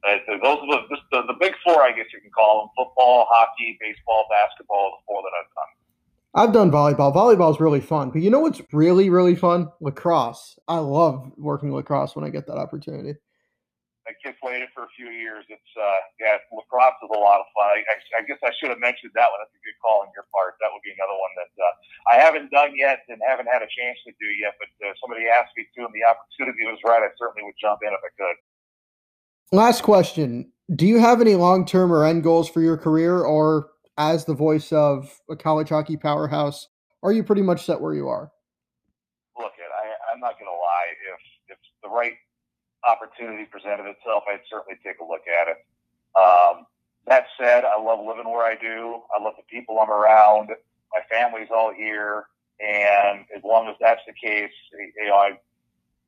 uh, 0.07 0.37
those 0.41 0.57
are 0.63 0.87
the, 0.89 0.97
the 1.11 1.21
the 1.27 1.37
big 1.39 1.53
four, 1.63 1.83
I 1.83 1.91
guess 1.91 2.07
you 2.13 2.21
can 2.21 2.31
call 2.31 2.61
them: 2.61 2.69
football, 2.77 3.27
hockey, 3.29 3.77
baseball, 3.79 4.25
basketball. 4.29 4.97
The 4.97 5.03
four 5.05 5.21
that 5.21 5.31
I've 5.37 5.51
done. 5.53 5.71
I've 6.35 6.53
done 6.53 6.71
volleyball. 6.71 7.13
Volleyball 7.13 7.53
is 7.53 7.59
really 7.59 7.81
fun, 7.81 8.11
but 8.11 8.21
you 8.21 8.29
know 8.29 8.39
what's 8.39 8.61
really 8.71 9.09
really 9.09 9.35
fun? 9.35 9.69
Lacrosse. 9.81 10.57
I 10.67 10.77
love 10.77 11.31
working 11.37 11.73
lacrosse 11.73 12.15
when 12.15 12.25
I 12.25 12.29
get 12.29 12.47
that 12.47 12.57
opportunity. 12.57 13.15
My 14.05 14.13
kids 14.23 14.37
played 14.41 14.61
it 14.61 14.69
for 14.73 14.78
a 14.89 14.93
few 14.97 15.13
years. 15.13 15.45
It's 15.53 15.71
uh, 15.77 16.01
yeah, 16.17 16.41
lacrosse 16.49 16.97
is 17.05 17.13
a 17.13 17.21
lot 17.21 17.37
of 17.37 17.47
fun. 17.53 17.69
I, 17.69 17.85
I, 17.85 17.95
I 18.17 18.21
guess 18.25 18.41
I 18.41 18.49
should 18.57 18.73
have 18.73 18.81
mentioned 18.81 19.13
that 19.13 19.29
one. 19.29 19.37
That's 19.37 19.53
a 19.53 19.61
good 19.61 19.77
call 19.77 20.01
on 20.01 20.09
your 20.17 20.25
part. 20.33 20.57
That 20.57 20.73
would 20.73 20.81
be 20.81 20.89
another 20.97 21.13
one 21.13 21.33
that 21.37 21.53
uh, 21.53 21.73
I 22.09 22.15
haven't 22.17 22.49
done 22.49 22.73
yet 22.73 23.05
and 23.05 23.21
haven't 23.21 23.45
had 23.45 23.61
a 23.61 23.69
chance 23.69 24.01
to 24.09 24.11
do 24.17 24.29
yet. 24.41 24.57
But 24.57 24.73
uh, 24.81 24.97
somebody 24.97 25.29
asked 25.29 25.53
me 25.53 25.69
to, 25.77 25.85
and 25.85 25.93
the 25.93 26.01
opportunity 26.01 26.65
was 26.65 26.81
right. 26.81 27.05
I 27.05 27.13
certainly 27.21 27.45
would 27.45 27.59
jump 27.61 27.85
in 27.85 27.93
if 27.93 28.01
I 28.01 28.11
could. 28.17 28.37
Last 29.53 29.85
question: 29.85 30.49
Do 30.73 30.89
you 30.89 30.97
have 30.97 31.21
any 31.21 31.37
long-term 31.37 31.93
or 31.93 32.01
end 32.01 32.25
goals 32.25 32.49
for 32.49 32.65
your 32.65 32.77
career, 32.77 33.21
or 33.21 33.69
as 34.01 34.25
the 34.25 34.33
voice 34.33 34.73
of 34.73 35.13
a 35.29 35.37
college 35.37 35.69
hockey 35.69 35.97
powerhouse, 35.97 36.67
are 37.05 37.13
you 37.13 37.21
pretty 37.21 37.45
much 37.45 37.65
set 37.65 37.79
where 37.79 37.93
you 37.93 38.09
are? 38.09 38.33
Look. 39.37 39.53
I, 39.53 39.85
I'm 40.11 40.19
not 40.19 40.35
going 40.35 40.49
to 40.49 40.59
lie. 40.59 40.89
If 41.13 41.21
if 41.55 41.59
the 41.83 41.89
right 41.89 42.17
opportunity 42.87 43.45
presented 43.45 43.85
itself, 43.89 44.23
I'd 44.31 44.45
certainly 44.49 44.79
take 44.85 44.99
a 44.99 45.05
look 45.05 45.23
at 45.27 45.47
it. 45.49 45.59
Um, 46.15 46.65
that 47.07 47.25
said, 47.39 47.65
I 47.65 47.81
love 47.81 47.99
living 48.05 48.29
where 48.29 48.45
I 48.45 48.55
do. 48.55 49.01
I 49.15 49.21
love 49.23 49.33
the 49.37 49.43
people 49.49 49.79
I'm 49.79 49.89
around. 49.89 50.49
My 50.49 51.01
family's 51.09 51.49
all 51.53 51.73
here, 51.73 52.25
and 52.59 53.25
as 53.35 53.43
long 53.43 53.67
as 53.67 53.75
that's 53.79 54.01
the 54.07 54.13
case, 54.13 54.51
you 54.73 55.07
know, 55.07 55.15
I, 55.15 55.37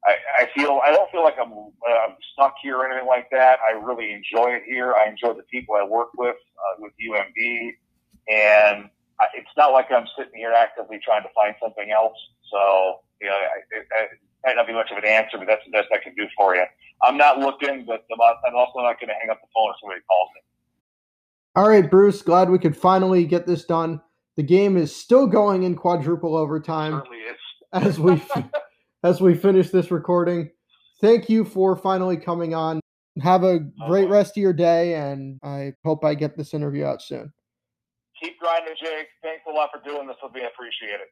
I, 0.05 0.15
I 0.39 0.49
feel 0.55 0.81
I 0.85 0.91
don't 0.91 1.09
feel 1.11 1.23
like 1.23 1.37
I'm, 1.39 1.51
I'm 1.53 2.15
stuck 2.33 2.55
here 2.61 2.77
or 2.77 2.87
anything 2.87 3.07
like 3.07 3.29
that. 3.31 3.59
I 3.67 3.73
really 3.73 4.11
enjoy 4.11 4.51
it 4.51 4.63
here. 4.65 4.95
I 4.95 5.07
enjoy 5.09 5.33
the 5.33 5.43
people 5.51 5.75
I 5.75 5.83
work 5.85 6.09
with 6.17 6.35
uh, 6.35 6.75
with 6.79 6.93
UMD, 6.97 7.71
and 8.29 8.89
I, 9.19 9.25
it's 9.35 9.53
not 9.55 9.71
like 9.71 9.91
I'm 9.91 10.07
sitting 10.17 10.33
here 10.35 10.53
actively 10.53 10.99
trying 11.03 11.23
to 11.23 11.29
find 11.35 11.55
something 11.61 11.91
else. 11.91 12.17
So 12.51 13.01
you 13.21 13.27
know, 13.29 13.35
I, 13.35 13.99
I, 13.99 14.07
might 14.45 14.55
not 14.55 14.67
be 14.67 14.73
much 14.73 14.89
of 14.91 14.97
an 14.97 15.05
answer, 15.05 15.37
but 15.37 15.47
that's 15.47 15.63
the 15.65 15.71
best 15.71 15.87
I 15.93 15.97
can 16.03 16.13
do 16.15 16.27
for 16.35 16.55
you. 16.55 16.63
I'm 17.03 17.17
not 17.17 17.39
looking, 17.39 17.85
but 17.85 18.05
I'm 18.11 18.55
also 18.55 18.79
not 18.79 18.99
going 18.99 19.09
to 19.09 19.15
hang 19.19 19.29
up 19.29 19.39
the 19.41 19.47
phone 19.53 19.69
if 19.71 19.75
somebody 19.81 20.01
calls 20.07 20.29
me. 20.35 20.41
All 21.55 21.67
right, 21.67 21.89
Bruce. 21.89 22.21
Glad 22.21 22.49
we 22.49 22.59
could 22.59 22.77
finally 22.77 23.25
get 23.25 23.45
this 23.45 23.65
done. 23.65 24.01
The 24.37 24.43
game 24.43 24.77
is 24.77 24.95
still 24.95 25.27
going 25.27 25.63
in 25.63 25.75
quadruple 25.75 26.35
overtime 26.35 27.03
as 27.73 27.99
we 27.99 28.21
as 29.03 29.19
we 29.19 29.35
finish 29.35 29.69
this 29.69 29.91
recording. 29.91 30.51
Thank 31.01 31.29
you 31.29 31.43
for 31.43 31.75
finally 31.75 32.17
coming 32.17 32.53
on. 32.53 32.79
Have 33.21 33.43
a 33.43 33.59
great 33.87 34.07
rest 34.07 34.37
of 34.37 34.41
your 34.41 34.53
day, 34.53 34.95
and 34.95 35.37
I 35.43 35.73
hope 35.83 36.05
I 36.05 36.15
get 36.15 36.37
this 36.37 36.53
interview 36.53 36.85
out 36.85 37.01
soon. 37.01 37.33
Keep 38.23 38.39
grinding, 38.39 38.75
Jake. 38.81 39.07
Thanks 39.21 39.43
a 39.49 39.51
lot 39.51 39.69
for 39.73 39.81
doing 39.83 40.07
this. 40.07 40.15
Will 40.21 40.29
be 40.29 40.41
appreciated. 40.41 41.07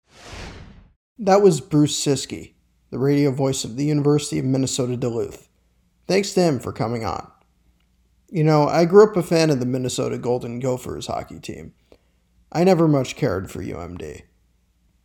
That 1.17 1.41
was 1.41 1.59
Bruce 1.59 1.99
Ciskie 1.99 2.53
the 2.89 2.99
radio 2.99 3.31
voice 3.31 3.63
of 3.63 3.75
the 3.75 3.85
University 3.85 4.39
of 4.39 4.45
Minnesota 4.45 4.97
Duluth. 4.97 5.49
Thanks 6.07 6.33
to 6.33 6.41
him 6.41 6.59
for 6.59 6.71
coming 6.71 7.05
on. 7.05 7.29
You 8.31 8.43
know, 8.43 8.67
I 8.67 8.85
grew 8.85 9.03
up 9.03 9.17
a 9.17 9.23
fan 9.23 9.49
of 9.49 9.59
the 9.59 9.65
Minnesota 9.65 10.17
Golden 10.17 10.59
Gophers 10.59 11.07
hockey 11.07 11.39
team. 11.39 11.73
I 12.51 12.63
never 12.63 12.87
much 12.87 13.15
cared 13.15 13.49
for 13.49 13.63
UMD. 13.63 14.23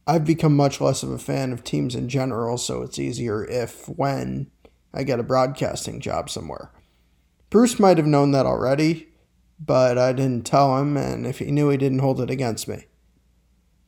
I've 0.07 0.25
become 0.25 0.57
much 0.57 0.81
less 0.81 1.03
of 1.03 1.11
a 1.11 1.18
fan 1.18 1.53
of 1.53 1.64
teams 1.64 1.94
in 1.94 2.09
general, 2.09 2.59
so 2.59 2.83
it's 2.83 2.99
easier 2.99 3.44
if, 3.44 3.88
when, 3.88 4.51
I 4.92 5.03
get 5.03 5.20
a 5.20 5.25
broadcasting 5.25 6.01
job 6.01 6.29
somewhere. 6.29 6.70
Bruce 7.49 7.79
might 7.79 7.97
have 7.97 8.07
known 8.07 8.31
that 8.33 8.47
already, 8.47 9.09
but 9.59 9.97
I 9.97 10.12
didn't 10.12 10.47
tell 10.47 10.79
him, 10.79 10.97
and 10.97 11.27
if 11.27 11.38
he 11.38 11.51
knew, 11.51 11.70
he 11.70 11.77
didn't 11.77 12.01
hold 12.01 12.20
it 12.20 12.31
against 12.31 12.68
me. 12.68 12.85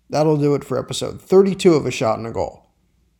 That'll 0.08 0.36
do 0.36 0.54
it 0.54 0.64
for 0.64 0.78
episode 0.78 1.20
32 1.20 1.74
of 1.74 1.84
A 1.84 1.90
Shot 1.90 2.18
and 2.18 2.26
a 2.26 2.30
Goal. 2.30 2.65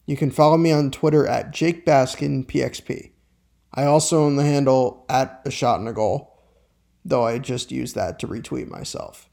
You 0.07 0.17
can 0.17 0.31
follow 0.31 0.57
me 0.57 0.71
on 0.71 0.93
Twitter 0.93 1.27
at 1.27 1.51
Jake 1.51 1.85
Baskin 1.85 2.47
PXP. 2.47 3.11
I 3.75 3.85
also 3.85 4.23
own 4.23 4.37
the 4.37 4.45
handle 4.45 5.05
at 5.09 5.43
a 5.45 5.51
shot 5.51 5.81
and 5.81 5.89
a 5.89 5.93
goal, 5.93 6.41
though 7.05 7.25
I 7.25 7.39
just 7.39 7.73
use 7.73 7.93
that 7.95 8.19
to 8.21 8.29
retweet 8.29 8.69
myself. 8.69 9.29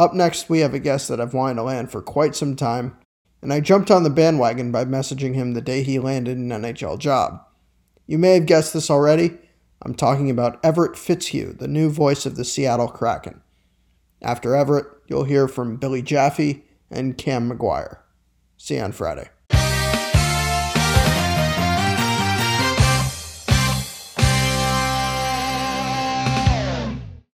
Up 0.00 0.14
next, 0.14 0.48
we 0.48 0.60
have 0.60 0.72
a 0.72 0.78
guest 0.78 1.08
that 1.08 1.20
I've 1.20 1.34
wanted 1.34 1.56
to 1.56 1.62
land 1.62 1.92
for 1.92 2.00
quite 2.00 2.34
some 2.34 2.56
time, 2.56 2.96
and 3.42 3.52
I 3.52 3.60
jumped 3.60 3.90
on 3.90 4.02
the 4.02 4.10
bandwagon 4.10 4.72
by 4.72 4.86
messaging 4.86 5.34
him 5.34 5.52
the 5.52 5.60
day 5.60 5.82
he 5.82 5.98
landed 5.98 6.38
an 6.38 6.48
NHL 6.48 6.98
job. 6.98 7.42
You 8.06 8.16
may 8.16 8.34
have 8.34 8.46
guessed 8.46 8.72
this 8.72 8.90
already. 8.90 9.38
I'm 9.82 9.94
talking 9.94 10.30
about 10.30 10.58
Everett 10.64 10.96
Fitzhugh, 10.96 11.52
the 11.52 11.68
new 11.68 11.90
voice 11.90 12.24
of 12.24 12.36
the 12.36 12.44
Seattle 12.44 12.88
Kraken. 12.88 13.42
After 14.22 14.54
Everett, 14.54 14.86
you'll 15.06 15.24
hear 15.24 15.46
from 15.46 15.76
Billy 15.76 16.02
Jaffe 16.02 16.64
and 16.90 17.16
Cam 17.18 17.50
McGuire. 17.50 17.98
See 18.56 18.76
you 18.76 18.82
on 18.82 18.92
Friday. 18.92 19.28